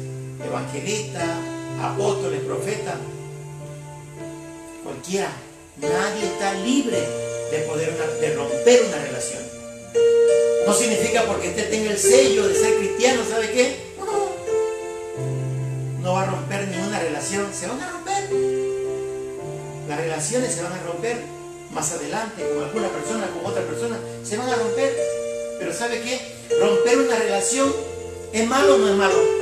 evangelistas, 0.44 1.28
apóstoles, 1.80 2.40
profetas, 2.40 2.96
cualquiera. 4.82 5.30
Nadie 5.76 6.24
está 6.24 6.52
libre 6.54 6.98
de 7.52 7.58
poder 7.60 7.96
de 8.20 8.34
romper 8.34 8.82
una 8.88 8.96
relación. 8.98 9.42
No 10.66 10.74
significa 10.74 11.24
porque 11.24 11.48
usted 11.48 11.70
tenga 11.70 11.90
el 11.90 11.98
sello 11.98 12.46
de 12.46 12.54
ser 12.54 12.76
cristiano, 12.76 13.22
¿sabe 13.28 13.50
qué? 13.50 13.90
No 16.02 16.14
va 16.14 16.22
a 16.22 16.26
romper 16.26 16.68
ninguna 16.68 17.00
relación, 17.00 17.46
se 17.52 17.66
van 17.66 17.80
a 17.80 17.90
romper. 17.90 18.30
Las 19.88 20.00
relaciones 20.00 20.54
se 20.54 20.62
van 20.62 20.72
a 20.72 20.82
romper 20.82 21.18
más 21.72 21.92
adelante 21.92 22.48
con 22.54 22.64
alguna 22.64 22.88
persona, 22.88 23.26
con 23.28 23.50
otra 23.50 23.62
persona, 23.62 23.98
se 24.24 24.36
van 24.36 24.48
a 24.48 24.56
romper. 24.56 24.96
Pero 25.58 25.74
¿sabe 25.74 26.00
qué? 26.00 26.20
Romper 26.58 26.98
una 26.98 27.16
relación 27.16 27.72
es 28.32 28.48
malo 28.48 28.76
o 28.76 28.78
no 28.78 28.88
es 28.88 28.96
malo. 28.96 29.40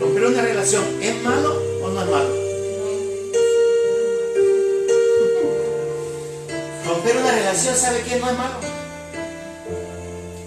Romper 0.00 0.24
una 0.24 0.42
relación 0.42 0.84
es 1.00 1.22
malo 1.22 1.62
o 1.82 1.88
no 1.88 2.02
es 2.02 2.10
malo. 2.10 2.43
Relación, 7.54 7.76
¿sabe 7.76 8.02
qué? 8.02 8.16
No 8.18 8.30
es 8.30 8.36
malo. 8.36 8.54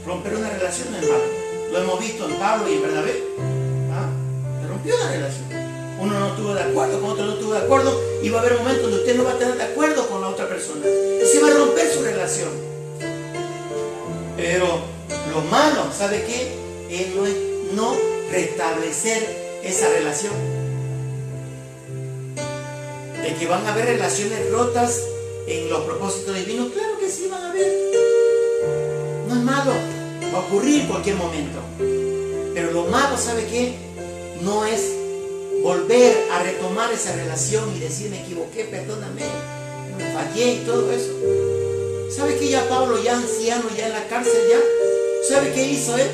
Romper 0.06 0.36
una 0.36 0.50
relación 0.50 0.92
no 0.92 0.98
es 0.98 1.08
malo. 1.08 1.24
Lo 1.72 1.80
hemos 1.80 2.00
visto 2.02 2.28
en 2.28 2.36
Pablo 2.36 2.70
y 2.70 2.74
en 2.74 2.82
Bernabé. 2.82 3.24
¿Ah? 3.94 4.10
rompió 4.68 4.98
la 4.98 5.12
relación. 5.12 5.46
Uno 6.02 6.20
no 6.20 6.28
estuvo 6.28 6.54
de 6.54 6.64
acuerdo, 6.64 7.00
con 7.00 7.12
otro 7.12 7.26
no 7.26 7.34
estuvo 7.34 7.54
de 7.54 7.60
acuerdo. 7.60 8.02
Y 8.22 8.30
va 8.30 8.40
a 8.40 8.42
haber 8.42 8.58
momentos 8.58 8.84
donde 8.84 8.98
usted 8.98 9.16
no 9.16 9.24
va 9.24 9.32
a 9.32 9.38
tener 9.38 9.56
de 9.56 9.64
acuerdo 9.64 10.08
con 10.10 10.20
la 10.20 10.28
otra 10.28 10.50
persona. 10.50 10.84
Se 10.84 11.40
va 11.42 11.48
a 11.48 11.52
romper 11.52 11.90
su 11.94 12.04
relación. 12.04 12.50
Pero 14.36 14.68
lo 15.32 15.42
malo, 15.50 15.86
¿sabe 15.98 16.26
qué? 16.26 16.58
Es 16.90 17.08
no 17.74 17.96
restablecer 18.30 19.62
esa 19.64 19.88
relación. 19.90 20.34
De 23.24 23.34
que 23.34 23.48
van 23.48 23.66
a 23.66 23.72
haber 23.72 23.86
relaciones 23.86 24.52
rotas 24.52 25.04
en 25.48 25.70
los 25.70 25.82
propósitos 25.84 26.36
divinos, 26.36 26.68
malo, 29.48 29.72
va 30.34 30.38
a 30.38 30.42
ocurrir 30.42 30.82
en 30.82 30.88
cualquier 30.88 31.16
momento. 31.16 31.60
Pero 32.54 32.72
lo 32.72 32.84
malo, 32.86 33.18
¿sabe 33.18 33.46
qué? 33.46 33.76
No 34.42 34.66
es 34.66 34.82
volver 35.64 36.16
a 36.32 36.44
retomar 36.44 36.92
esa 36.92 37.16
relación 37.16 37.64
y 37.76 37.80
decir 37.80 38.12
me 38.12 38.22
equivoqué, 38.22 38.66
perdóname, 38.66 39.24
me 39.98 40.14
fallé 40.14 40.54
y 40.54 40.58
todo 40.66 40.92
eso. 40.92 41.14
¿Sabe 42.16 42.38
que 42.38 42.50
ya 42.50 42.68
Pablo, 42.68 43.02
ya 43.02 43.16
anciano, 43.16 43.64
ya 43.76 43.88
en 43.88 43.94
la 43.94 44.08
cárcel, 44.08 44.42
ya? 44.50 44.60
¿Sabe 45.28 45.54
qué 45.54 45.66
hizo 45.66 45.98
él? 45.98 46.10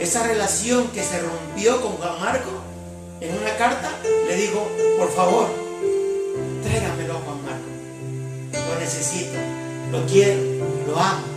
Esa 0.00 0.26
relación 0.26 0.88
que 0.88 1.02
se 1.02 1.20
rompió 1.20 1.80
con 1.80 1.92
Juan 1.92 2.20
Marco 2.20 2.50
en 3.20 3.34
una 3.38 3.56
carta, 3.56 3.90
le 4.28 4.36
dijo, 4.36 4.68
por 4.98 5.10
favor, 5.12 5.46
tráigamelo 6.62 7.14
a 7.14 7.20
Juan 7.20 7.44
Marco 7.44 7.76
lo 8.52 8.80
necesito, 8.80 9.38
lo 9.92 10.06
quiero, 10.06 10.40
lo 10.86 10.98
amo. 10.98 11.35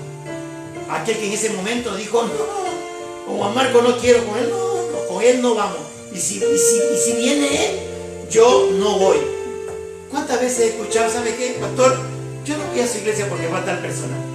Aquel 0.89 1.17
que 1.17 1.28
en 1.28 1.34
ese 1.34 1.52
momento 1.52 1.95
dijo, 1.95 2.23
no, 2.23 3.25
con 3.25 3.38
Juan 3.38 3.54
Marco 3.54 3.82
no 3.82 3.97
quiero, 3.97 4.25
con 4.25 4.39
él 4.39 4.49
no, 4.49 5.08
con 5.08 5.23
él 5.23 5.41
no 5.41 5.54
vamos. 5.54 5.78
Y 6.13 6.17
si, 6.17 6.39
si, 6.39 7.13
viene 7.13 7.65
él, 7.65 7.80
yo 8.32 8.69
no 8.73 8.97
voy. 8.97 9.17
¿Cuántas 10.10 10.41
veces 10.41 10.60
he 10.60 10.67
escuchado, 10.69 11.12
sabe 11.12 11.36
qué, 11.36 11.58
pastor? 11.62 11.95
Yo 12.43 12.58
no 12.58 12.65
voy 12.65 12.80
a 12.80 12.88
su 12.88 12.97
iglesia 12.97 13.30
porque 13.30 13.47
va 13.47 13.63
tal 13.63 13.80
persona. 13.80 14.17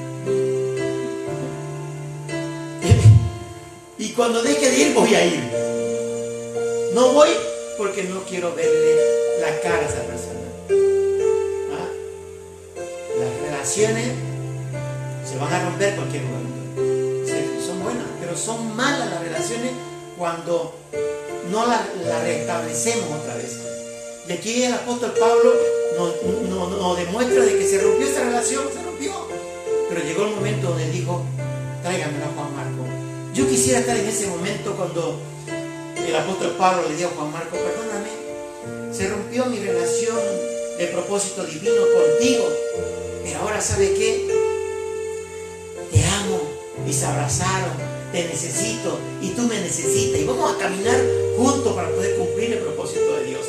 Y 3.99 4.11
cuando 4.11 4.43
deje 4.43 4.71
de 4.71 4.77
ir, 4.77 4.95
voy 4.95 5.15
a 5.15 5.25
ir. 5.25 5.51
No 6.95 7.13
voy 7.13 7.31
porque 7.79 8.05
no 8.05 8.23
quiero 8.23 8.55
verle 8.55 8.97
la 9.41 9.61
cara 9.61 9.79
a 9.79 9.89
esa 9.89 10.03
persona. 10.03 10.35
Se 15.35 15.41
van 15.41 15.53
a 15.53 15.65
romper 15.65 15.97
cualquier 15.97 16.23
momento. 16.23 17.67
son 17.67 17.83
buenas, 17.83 18.05
pero 18.21 18.37
son 18.37 18.77
malas 18.77 19.11
las 19.11 19.21
relaciones 19.21 19.73
cuando 20.17 20.77
no 21.51 21.67
las 21.67 21.81
la 22.07 22.23
restablecemos 22.23 23.21
otra 23.21 23.35
vez. 23.35 23.59
Y 24.29 24.33
aquí 24.33 24.63
el 24.63 24.75
apóstol 24.75 25.13
Pablo 25.19 25.53
nos, 25.99 26.97
demuestra 26.97 27.45
de 27.45 27.59
que 27.59 27.67
se 27.67 27.81
rompió 27.81 28.07
esa 28.07 28.23
relación, 28.23 28.65
se 28.73 28.81
rompió. 28.81 29.13
Pero 29.89 30.05
llegó 30.05 30.25
el 30.27 30.37
momento 30.37 30.69
donde 30.69 30.89
dijo, 30.91 31.25
tráigamelo 31.83 32.27
a 32.27 32.29
Juan 32.29 32.55
Marco. 32.55 32.85
Yo 33.35 33.49
quisiera 33.49 33.81
estar 33.81 33.97
en 33.97 34.07
ese 34.07 34.29
momento 34.29 34.77
cuando 34.77 35.19
el 35.97 36.15
apóstol 36.15 36.55
Pablo 36.57 36.89
le 36.89 36.95
dijo 36.95 37.11
a 37.11 37.15
Juan 37.15 37.33
Marco, 37.33 37.57
perdóname, 37.57 38.95
se 38.97 39.09
rompió 39.09 39.47
mi 39.47 39.59
relación 39.59 40.17
de 40.79 40.87
propósito 40.93 41.45
divino 41.45 41.83
contigo. 41.93 42.45
Pero 43.25 43.41
ahora, 43.41 43.61
¿sabe 43.61 43.95
qué? 43.95 44.44
Y 46.87 46.93
se 46.93 47.07
abrazaron, 47.07 47.71
te 48.13 48.25
necesito 48.25 48.99
y 49.21 49.31
tú 49.31 49.43
me 49.43 49.61
necesitas. 49.61 50.21
Y 50.21 50.25
vamos 50.25 50.55
a 50.55 50.59
caminar 50.59 51.01
juntos 51.37 51.73
para 51.75 51.89
poder 51.91 52.17
cumplir 52.17 52.53
el 52.53 52.59
propósito 52.59 53.17
de 53.17 53.25
Dios. 53.25 53.41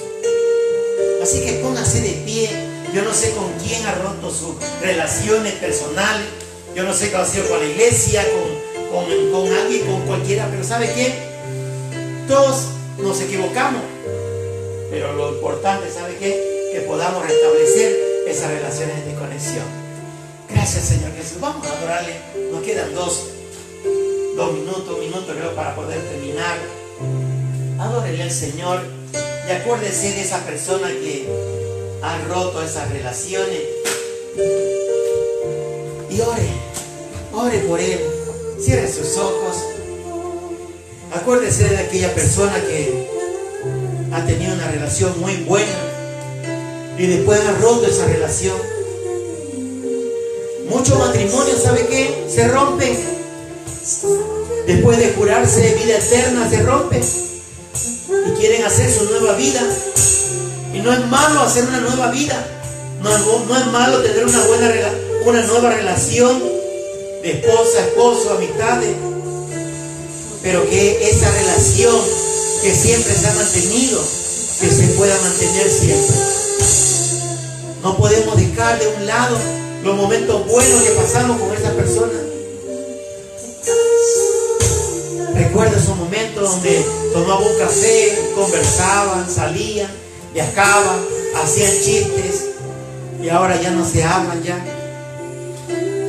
Así 1.21 1.41
que 1.41 1.53
póngase 1.53 2.01
de 2.01 2.11
pie. 2.25 2.49
Yo 2.93 3.03
no 3.03 3.13
sé 3.13 3.31
con 3.31 3.51
quién 3.63 3.85
ha 3.85 3.95
roto 3.95 4.31
sus 4.31 4.55
relaciones 4.81 5.53
personales. 5.53 6.25
Yo 6.75 6.83
no 6.83 6.93
sé 6.93 7.09
qué 7.09 7.17
ha 7.17 7.25
sido 7.25 7.47
con 7.49 7.59
la 7.59 7.65
iglesia, 7.65 8.25
con, 8.31 9.03
con, 9.03 9.31
con 9.31 9.53
alguien, 9.53 9.85
con 9.85 10.01
cualquiera. 10.01 10.47
Pero 10.49 10.63
¿sabe 10.63 10.91
qué? 10.93 11.13
Todos 12.27 12.67
nos 12.97 13.19
equivocamos. 13.21 13.81
Pero 14.89 15.13
lo 15.13 15.35
importante, 15.35 15.91
¿sabe 15.91 16.15
qué? 16.17 16.71
Que 16.73 16.81
podamos 16.81 17.27
restablecer 17.27 18.23
esas 18.27 18.49
relaciones 18.51 19.05
de 19.05 19.13
conexión. 19.15 19.84
Gracias 20.49 20.85
Señor 20.85 21.11
Jesús. 21.15 21.39
Vamos 21.39 21.65
a 21.67 21.71
adorarle. 21.77 22.15
Nos 22.51 22.63
quedan 22.63 22.93
dos, 22.93 23.23
dos 24.35 24.53
minutos, 24.53 24.89
un 24.89 24.99
minuto 24.99 25.33
creo 25.33 25.55
para 25.55 25.75
poder 25.75 25.99
terminar. 26.01 26.57
Adórele 27.79 28.23
al 28.23 28.31
Señor 28.31 28.81
y 29.47 29.51
acuérdese 29.51 30.11
de 30.13 30.21
esa 30.21 30.39
persona 30.45 30.87
que 30.87 31.27
ha 32.01 32.17
roto 32.27 32.63
esas 32.63 32.89
relaciones. 32.91 33.61
Y 36.09 36.21
ore, 36.21 36.49
ore 37.33 37.59
por 37.59 37.79
él. 37.79 37.99
Cierre 38.59 38.91
sus 38.91 39.17
ojos. 39.17 39.57
Acuérdese 41.13 41.69
de 41.69 41.77
aquella 41.77 42.13
persona 42.13 42.55
que 42.55 43.07
ha 44.11 44.25
tenido 44.25 44.53
una 44.53 44.69
relación 44.71 45.19
muy 45.19 45.35
buena 45.43 45.95
y 46.97 47.07
después 47.07 47.39
ha 47.41 47.51
roto 47.59 47.85
esa 47.85 48.05
relación. 48.05 48.74
Muchos 50.85 50.99
matrimonios, 50.99 51.63
¿sabe 51.63 51.87
qué? 51.87 52.27
Se 52.29 52.47
rompen. 52.47 52.95
Después 54.67 54.99
de 54.99 55.13
jurarse 55.13 55.73
vida 55.83 55.97
eterna, 55.97 56.47
se 56.47 56.61
rompen. 56.61 57.01
Y 58.27 58.39
quieren 58.39 58.63
hacer 58.63 58.91
su 58.91 59.05
nueva 59.05 59.33
vida. 59.33 59.61
Y 60.75 60.81
no 60.81 60.93
es 60.93 61.03
malo 61.07 61.41
hacer 61.41 61.63
una 61.63 61.79
nueva 61.79 62.11
vida. 62.11 62.35
No, 63.01 63.09
no 63.17 63.57
es 63.57 63.65
malo 63.71 63.97
tener 64.03 64.27
una 64.27 64.39
buena 64.45 64.71
una 65.25 65.41
nueva 65.47 65.71
relación 65.71 66.43
de 67.23 67.31
esposa, 67.31 67.79
esposo, 67.79 68.33
amistades. 68.37 68.95
Pero 70.43 70.69
que 70.69 71.09
esa 71.09 71.31
relación 71.31 71.99
que 72.61 72.75
siempre 72.75 73.11
se 73.11 73.27
ha 73.27 73.33
mantenido, 73.33 73.99
que 74.61 74.69
se 74.69 74.83
pueda 74.89 75.19
mantener 75.19 75.67
siempre. 75.67 76.15
No 77.81 77.97
podemos 77.97 78.37
dejar 78.37 78.77
de 78.77 78.87
un 78.87 79.07
lado 79.07 79.55
los 79.85 79.95
momentos 79.95 80.47
buenos 80.47 80.81
que 80.81 80.91
pasamos 80.93 81.39
con 81.39 81.55
esa 81.55 81.71
persona. 81.73 82.13
Recuerdo 85.35 85.77
esos 85.77 85.95
momentos 85.95 86.49
donde 86.49 86.83
tomaban 87.13 87.43
un 87.43 87.59
café, 87.59 88.31
conversaban, 88.33 89.29
salían, 89.29 89.91
viajaban, 90.33 90.97
hacían 91.35 91.71
chistes 91.71 92.45
y 93.21 93.29
ahora 93.29 93.61
ya 93.61 93.69
no 93.69 93.87
se 93.87 94.03
hablan 94.03 94.41
ya. 94.41 94.57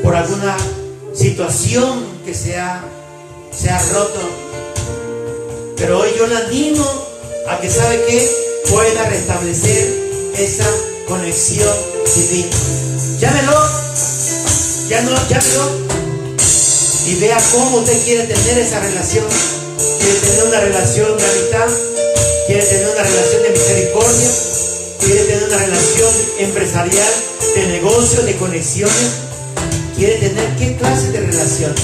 Por 0.03 0.17
alguna 0.17 0.57
situación 1.13 2.03
que 2.25 2.33
se 2.33 2.59
ha, 2.59 2.83
se 3.55 3.69
ha 3.69 3.79
roto. 3.93 4.21
Pero 5.77 6.01
hoy 6.01 6.09
yo 6.17 6.27
le 6.27 6.37
animo 6.37 6.87
a 7.47 7.61
que 7.61 7.69
sabe 7.69 8.03
que 8.07 8.27
pueda 8.71 9.07
restablecer 9.11 10.33
esa 10.35 10.67
conexión 11.07 11.77
divina. 12.15 12.96
Llámelo, 13.19 13.53
ya 14.91 15.01
no, 15.01 15.29
llámelo 15.29 15.71
y 17.07 17.15
vea 17.15 17.39
cómo 17.53 17.79
usted 17.79 18.05
quiere 18.05 18.25
tener 18.25 18.59
esa 18.59 18.79
relación. 18.81 19.25
Quiere 19.99 20.21
tener 20.21 20.45
una 20.45 20.61
relación 20.61 21.17
de 21.17 21.25
amistad, 21.25 21.69
quiere 22.47 22.63
tener 22.63 22.89
una 22.89 23.03
relación 23.03 23.43
de 23.43 23.51
misericordia, 23.51 24.29
quiere 25.01 25.21
tener 25.25 25.45
una 25.45 25.57
relación 25.57 26.11
empresarial, 26.41 27.13
de 27.55 27.67
negocio, 27.69 28.23
de 28.23 28.37
conexiones, 28.37 29.11
quiere 29.97 30.17
tener 30.17 30.57
qué 30.59 30.77
clase 30.77 31.11
de 31.13 31.21
relación. 31.21 31.75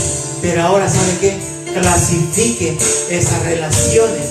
Pero 0.42 0.62
ahora, 0.62 0.86
¿sabe 0.86 1.16
qué? 1.18 1.38
Clasifique 1.72 2.76
esas 3.08 3.42
relaciones 3.44 4.26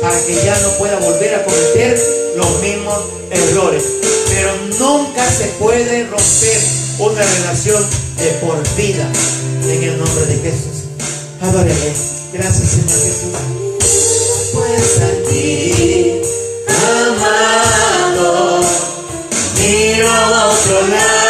para 0.00 0.20
que 0.24 0.36
ya 0.36 0.56
no 0.60 0.68
pueda 0.78 1.00
volver 1.00 1.34
a 1.34 1.44
cometer 1.44 2.21
los 2.36 2.60
mismos 2.60 2.98
errores. 3.30 3.84
Pero 4.28 4.50
nunca 4.78 5.30
se 5.30 5.46
puede 5.58 6.04
romper 6.06 6.60
una 6.98 7.22
relación 7.22 7.84
de 8.18 8.30
por 8.40 8.76
vida 8.76 9.10
en 9.64 9.82
el 9.82 9.98
nombre 9.98 10.26
de 10.26 10.36
Jesús. 10.38 10.84
Adórele. 11.40 11.92
Gracias, 12.32 12.68
Señor 12.70 12.88
Jesús. 12.88 13.32
Pues 14.52 15.00
a 15.00 15.28
ti, 15.28 16.22
amado, 16.68 18.60
miro 19.58 20.10
a 20.10 20.46
otro 20.48 20.88
lado, 20.88 21.21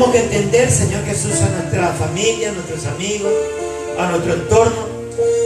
Tenemos 0.00 0.18
que 0.18 0.34
entender, 0.34 0.70
Señor 0.70 1.04
Jesús, 1.04 1.42
a 1.42 1.48
nuestra 1.60 1.88
familia, 1.92 2.48
a 2.48 2.52
nuestros 2.52 2.86
amigos, 2.86 3.30
a 3.98 4.10
nuestro 4.10 4.32
entorno, 4.32 4.86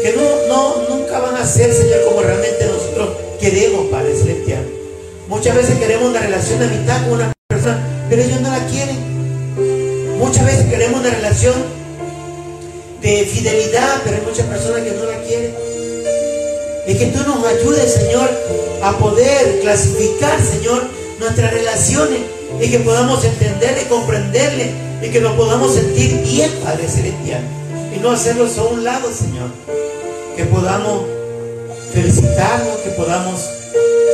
que 0.01 0.12
no, 0.12 0.47
no, 0.47 0.88
nunca 0.88 1.19
van 1.19 1.35
a 1.35 1.45
ser, 1.45 1.75
Señor, 1.75 2.05
como 2.05 2.23
realmente 2.23 2.64
nosotros 2.67 3.17
queremos, 3.40 3.87
Padre 3.90 4.14
Celestial. 4.14 4.64
Muchas 5.27 5.57
veces 5.57 5.77
queremos 5.81 6.09
una 6.09 6.21
relación 6.21 6.61
de 6.61 6.67
amistad 6.67 7.03
con 7.03 7.14
una 7.14 7.33
persona, 7.49 8.07
pero 8.09 8.23
ellos 8.23 8.40
no 8.43 8.51
la 8.51 8.64
quieren. 8.69 10.19
Muchas 10.19 10.47
veces 10.47 10.67
queremos 10.67 11.01
una 11.01 11.11
relación 11.11 11.55
de 13.03 13.25
fidelidad, 13.25 14.03
pero 14.05 14.19
hay 14.19 14.23
muchas 14.23 14.47
personas 14.47 14.83
que 14.83 14.93
no 14.93 15.05
la 15.05 15.21
quieren. 15.25 15.53
Y 16.87 16.95
que 16.95 17.07
tú 17.07 17.25
nos 17.29 17.45
ayudes, 17.45 17.93
Señor, 17.93 18.31
a 18.85 18.97
poder 18.99 19.59
clasificar, 19.62 20.40
Señor, 20.40 20.85
nuestras 21.19 21.53
relaciones 21.53 22.21
y 22.61 22.71
que 22.71 22.79
podamos 22.81 23.25
entenderle 23.25 23.87
comprenderle 23.88 24.71
y 25.03 25.11
que 25.11 25.21
nos 25.21 25.35
podamos 25.35 25.75
sentir 25.75 26.23
bien, 26.23 26.51
Padre 26.62 26.88
Celestial. 26.88 27.43
Y 27.95 28.01
no 28.01 28.11
hacerlos 28.11 28.57
a 28.59 28.64
un 28.64 28.85
lado, 28.85 29.11
Señor. 29.12 29.51
Que 30.37 30.45
podamos 30.45 31.03
felicitarlo, 31.93 32.83
que 32.83 32.90
podamos 32.90 33.40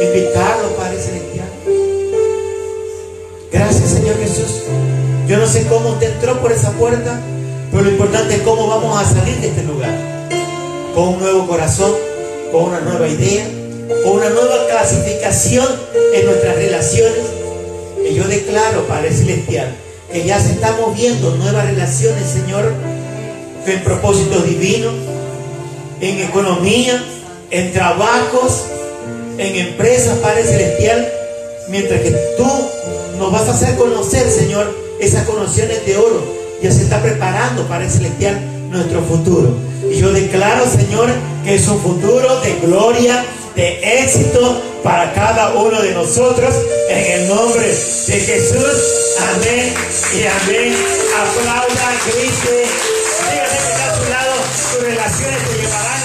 invitarlo, 0.03 0.77
Padre 0.77 1.01
Celestial. 1.01 1.49
Gracias, 3.53 3.91
Señor 3.91 4.17
Jesús. 4.19 4.63
Yo 5.27 5.39
no 5.39 5.47
sé 5.47 5.67
cómo 5.67 5.91
usted 5.91 6.13
entró 6.13 6.41
por 6.41 6.53
esa 6.53 6.73
puerta, 6.73 7.21
pero 7.71 7.85
lo 7.85 7.91
importante 7.91 8.35
es 8.35 8.43
cómo 8.43 8.67
vamos 8.67 9.01
a 9.01 9.09
salir 9.09 9.37
de 9.41 9.49
este 9.49 9.63
lugar. 9.63 9.95
Con 10.95 11.09
un 11.11 11.21
nuevo 11.21 11.47
corazón, 11.47 11.93
con 12.51 12.65
una 12.65 12.81
nueva 12.81 13.07
idea, 13.07 13.47
con 14.05 14.15
una 14.15 14.29
nueva 14.29 14.67
clasificación 14.69 15.67
en 16.13 16.27
nuestras 16.27 16.57
relaciones. 16.57 17.30
Y 18.11 18.15
yo 18.15 18.25
declaro, 18.25 18.89
Padre 18.89 19.13
Celestial, 19.13 19.73
que 20.13 20.25
ya 20.25 20.41
se 20.41 20.51
están 20.51 20.81
moviendo 20.81 21.37
nuevas 21.37 21.65
relaciones, 21.65 22.29
Señor, 22.29 22.73
en 23.65 23.85
propósitos 23.85 24.45
divinos, 24.45 24.95
en 26.01 26.19
economía, 26.19 27.05
en 27.51 27.73
trabajos, 27.73 28.65
en 29.39 29.55
empresas, 29.55 30.19
Padre 30.19 30.43
Celestial, 30.43 31.09
mientras 31.69 32.01
que 32.01 32.11
tú 32.37 32.51
nos 33.17 33.31
vas 33.31 33.47
a 33.47 33.53
hacer 33.53 33.77
conocer, 33.77 34.29
Señor, 34.29 34.75
esas 34.99 35.25
conexiones 35.25 35.87
de 35.87 35.97
oro. 35.97 36.25
Ya 36.61 36.73
se 36.73 36.83
está 36.83 37.01
preparando, 37.01 37.63
Padre 37.69 37.89
Celestial, 37.89 38.41
nuestro 38.71 39.03
futuro. 39.03 39.55
Y 39.89 39.99
yo 39.99 40.13
declaro, 40.13 40.65
Señor, 40.69 41.11
que 41.45 41.55
es 41.55 41.69
un 41.69 41.79
futuro 41.79 42.41
de 42.41 42.55
gloria, 42.67 43.25
de 43.61 44.01
éxito 44.05 44.63
para 44.83 45.13
cada 45.13 45.51
uno 45.51 45.83
de 45.83 45.93
nosotros. 45.93 46.55
En 46.89 47.21
el 47.21 47.29
nombre 47.29 47.67
de 47.67 48.21
Jesús. 48.21 48.77
Amén 49.35 49.75
y 50.15 50.23
amén. 50.25 50.75
Aplauda, 51.21 51.89
grite. 52.07 52.65
Dígale 53.31 53.51
que 53.51 53.71
está 53.73 53.93
a 53.93 53.97
su 53.97 54.11
lado. 54.11 54.35
Sus 54.73 54.83
relaciones 54.83 55.49
te 55.49 55.59
llevarán 55.59 56.00